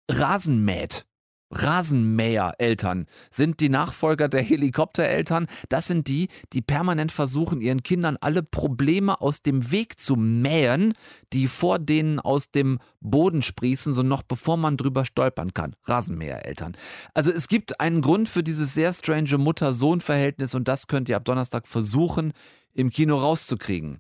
Rasenmäht. 0.10 1.06
Rasenmäher-Eltern 1.54 3.08
sind 3.30 3.60
die 3.60 3.70
Nachfolger 3.70 4.28
der 4.28 4.42
Helikoptereltern. 4.42 5.48
Das 5.70 5.88
sind 5.88 6.08
die, 6.08 6.30
die 6.54 6.62
permanent 6.62 7.12
versuchen, 7.12 7.62
ihren 7.62 7.84
Kindern 7.84 8.18
alle 8.20 8.44
Probleme 8.44 9.22
aus 9.22 9.42
dem 9.42 9.72
Weg 9.72 10.00
zu 10.00 10.16
mähen, 10.16 10.94
die 11.32 11.48
vor 11.48 11.80
denen 11.80 12.20
aus 12.20 12.52
dem 12.52 12.80
Boden 13.02 13.42
sprießen, 13.42 13.94
so 13.94 14.04
noch 14.04 14.24
bevor 14.24 14.58
man 14.58 14.78
drüber 14.78 15.06
stolpern 15.06 15.54
kann. 15.54 15.76
Rasenmäher-Eltern. 15.86 16.76
Also 17.14 17.32
es 17.32 17.48
gibt 17.48 17.80
einen 17.80 18.02
Grund 18.02 18.30
für 18.30 18.44
dieses 18.44 18.74
sehr 18.74 18.92
strange 18.94 19.38
Mutter-Sohn-Verhältnis 19.38 20.56
und 20.56 20.68
das 20.68 20.88
könnt 20.88 21.10
ihr 21.10 21.18
ab 21.18 21.26
Donnerstag 21.26 21.68
versuchen, 21.68 22.34
im 22.74 22.90
Kino 22.90 23.18
rauszukriegen. 23.18 24.00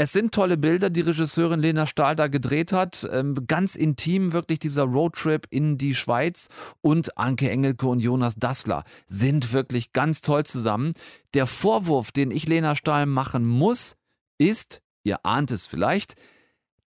Es 0.00 0.12
sind 0.12 0.32
tolle 0.32 0.56
Bilder, 0.56 0.90
die 0.90 1.00
Regisseurin 1.00 1.58
Lena 1.58 1.84
Stahl 1.84 2.14
da 2.14 2.28
gedreht 2.28 2.70
hat. 2.70 3.06
Ähm, 3.10 3.48
ganz 3.48 3.74
intim 3.74 4.32
wirklich 4.32 4.60
dieser 4.60 4.84
Roadtrip 4.84 5.48
in 5.50 5.76
die 5.76 5.96
Schweiz. 5.96 6.48
Und 6.80 7.18
Anke 7.18 7.50
Engelke 7.50 7.88
und 7.88 7.98
Jonas 7.98 8.36
Dassler 8.36 8.84
sind 9.08 9.52
wirklich 9.52 9.92
ganz 9.92 10.20
toll 10.20 10.44
zusammen. 10.44 10.92
Der 11.34 11.46
Vorwurf, 11.46 12.12
den 12.12 12.30
ich 12.30 12.46
Lena 12.46 12.76
Stahl 12.76 13.06
machen 13.06 13.44
muss, 13.44 13.96
ist, 14.38 14.82
ihr 15.02 15.26
ahnt 15.26 15.50
es 15.50 15.66
vielleicht, 15.66 16.14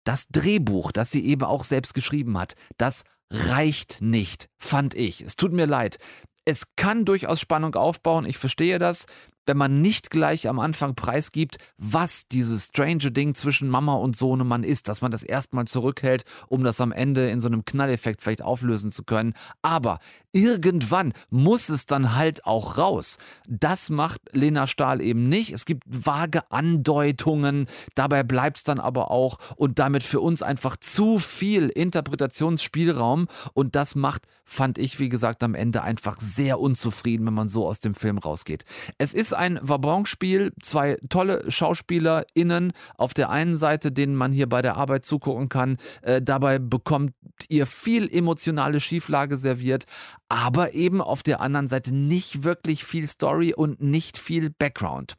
das 0.05 0.29
Drehbuch, 0.29 0.93
das 0.93 1.11
sie 1.11 1.25
eben 1.25 1.43
auch 1.43 1.65
selbst 1.65 1.93
geschrieben 1.93 2.37
hat, 2.37 2.53
das 2.77 3.03
reicht 3.29 4.01
nicht, 4.01 4.47
fand 4.57 4.93
ich. 4.93 5.19
Es 5.19 5.35
tut 5.35 5.51
mir 5.51 5.65
leid. 5.65 5.97
Es 6.45 6.77
kann 6.77 7.03
durchaus 7.03 7.41
Spannung 7.41 7.75
aufbauen, 7.75 8.25
ich 8.25 8.37
verstehe 8.37 8.79
das 8.79 9.05
wenn 9.51 9.57
man 9.57 9.81
nicht 9.81 10.11
gleich 10.11 10.47
am 10.47 10.59
Anfang 10.61 10.95
preisgibt, 10.95 11.57
was 11.77 12.25
dieses 12.29 12.67
strange 12.67 13.11
Ding 13.11 13.35
zwischen 13.35 13.67
Mama 13.67 13.95
und 13.95 14.15
Sohnemann 14.15 14.63
ist, 14.63 14.87
dass 14.87 15.01
man 15.01 15.11
das 15.11 15.23
erstmal 15.23 15.65
zurückhält, 15.65 16.23
um 16.47 16.63
das 16.63 16.79
am 16.79 16.93
Ende 16.93 17.29
in 17.29 17.41
so 17.41 17.49
einem 17.49 17.65
Knalleffekt 17.65 18.21
vielleicht 18.21 18.43
auflösen 18.43 18.93
zu 18.93 19.03
können. 19.03 19.33
Aber 19.61 19.99
irgendwann 20.31 21.11
muss 21.29 21.67
es 21.67 21.85
dann 21.85 22.15
halt 22.15 22.45
auch 22.45 22.77
raus. 22.77 23.17
Das 23.49 23.89
macht 23.89 24.21
Lena 24.31 24.67
Stahl 24.67 25.01
eben 25.01 25.27
nicht. 25.27 25.51
Es 25.51 25.65
gibt 25.65 25.83
vage 25.85 26.49
Andeutungen, 26.49 27.67
dabei 27.93 28.23
bleibt 28.23 28.59
es 28.59 28.63
dann 28.63 28.79
aber 28.79 29.11
auch 29.11 29.37
und 29.57 29.79
damit 29.79 30.03
für 30.03 30.21
uns 30.21 30.43
einfach 30.43 30.77
zu 30.77 31.19
viel 31.19 31.67
Interpretationsspielraum 31.67 33.27
und 33.51 33.75
das 33.75 33.95
macht, 33.95 34.23
fand 34.45 34.77
ich, 34.77 34.97
wie 34.99 35.09
gesagt, 35.09 35.43
am 35.43 35.55
Ende 35.55 35.81
einfach 35.81 36.19
sehr 36.21 36.61
unzufrieden, 36.61 37.25
wenn 37.25 37.33
man 37.33 37.49
so 37.49 37.67
aus 37.67 37.81
dem 37.81 37.95
Film 37.95 38.17
rausgeht. 38.17 38.63
Es 38.97 39.13
ist 39.13 39.33
ein 39.41 39.59
Vabon-Spiel, 39.59 40.53
zwei 40.61 40.99
tolle 41.09 41.49
SchauspielerInnen 41.49 42.73
auf 42.95 43.15
der 43.15 43.31
einen 43.31 43.57
Seite, 43.57 43.91
denen 43.91 44.15
man 44.15 44.31
hier 44.31 44.47
bei 44.47 44.61
der 44.61 44.77
Arbeit 44.77 45.03
zugucken 45.03 45.49
kann. 45.49 45.77
Äh, 46.03 46.21
dabei 46.21 46.59
bekommt 46.59 47.13
ihr 47.49 47.65
viel 47.65 48.07
emotionale 48.07 48.79
Schieflage 48.79 49.37
serviert, 49.37 49.85
aber 50.29 50.75
eben 50.75 51.01
auf 51.01 51.23
der 51.23 51.41
anderen 51.41 51.67
Seite 51.67 51.91
nicht 51.91 52.43
wirklich 52.43 52.85
viel 52.85 53.07
Story 53.07 53.51
und 53.55 53.81
nicht 53.81 54.19
viel 54.19 54.51
Background. 54.51 55.15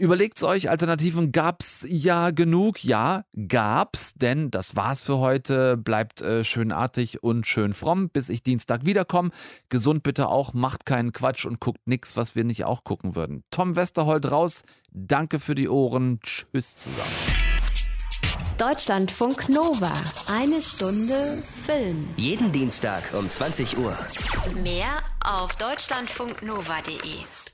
Überlegt's 0.00 0.44
euch, 0.44 0.70
Alternativen 0.70 1.32
gab's 1.32 1.84
ja 1.88 2.30
genug. 2.30 2.84
Ja, 2.84 3.24
gab's, 3.48 4.14
denn 4.14 4.48
das 4.48 4.76
war's 4.76 5.02
für 5.02 5.18
heute. 5.18 5.76
Bleibt 5.76 6.20
äh, 6.20 6.44
schön 6.44 6.70
artig 6.70 7.24
und 7.24 7.48
schön 7.48 7.72
fromm, 7.72 8.08
bis 8.08 8.28
ich 8.28 8.44
Dienstag 8.44 8.86
wiederkomme. 8.86 9.30
Gesund 9.70 10.04
bitte 10.04 10.28
auch, 10.28 10.54
macht 10.54 10.86
keinen 10.86 11.12
Quatsch 11.12 11.46
und 11.46 11.58
guckt 11.58 11.80
nix, 11.86 12.16
was 12.16 12.36
wir 12.36 12.44
nicht 12.44 12.64
auch 12.64 12.84
gucken 12.84 13.16
würden. 13.16 13.42
Tom 13.50 13.74
Westerholt 13.74 14.30
raus. 14.30 14.62
Danke 14.92 15.40
für 15.40 15.56
die 15.56 15.68
Ohren. 15.68 16.20
Tschüss 16.22 16.76
zusammen. 16.76 17.10
Deutschlandfunk 18.56 19.48
Nova. 19.48 19.92
Eine 20.28 20.62
Stunde 20.62 21.42
Film. 21.66 22.08
Jeden 22.16 22.52
Dienstag 22.52 23.02
um 23.14 23.28
20 23.28 23.76
Uhr. 23.78 23.98
Mehr 24.62 25.02
auf 25.24 25.56
deutschlandfunknova.de. 25.56 27.47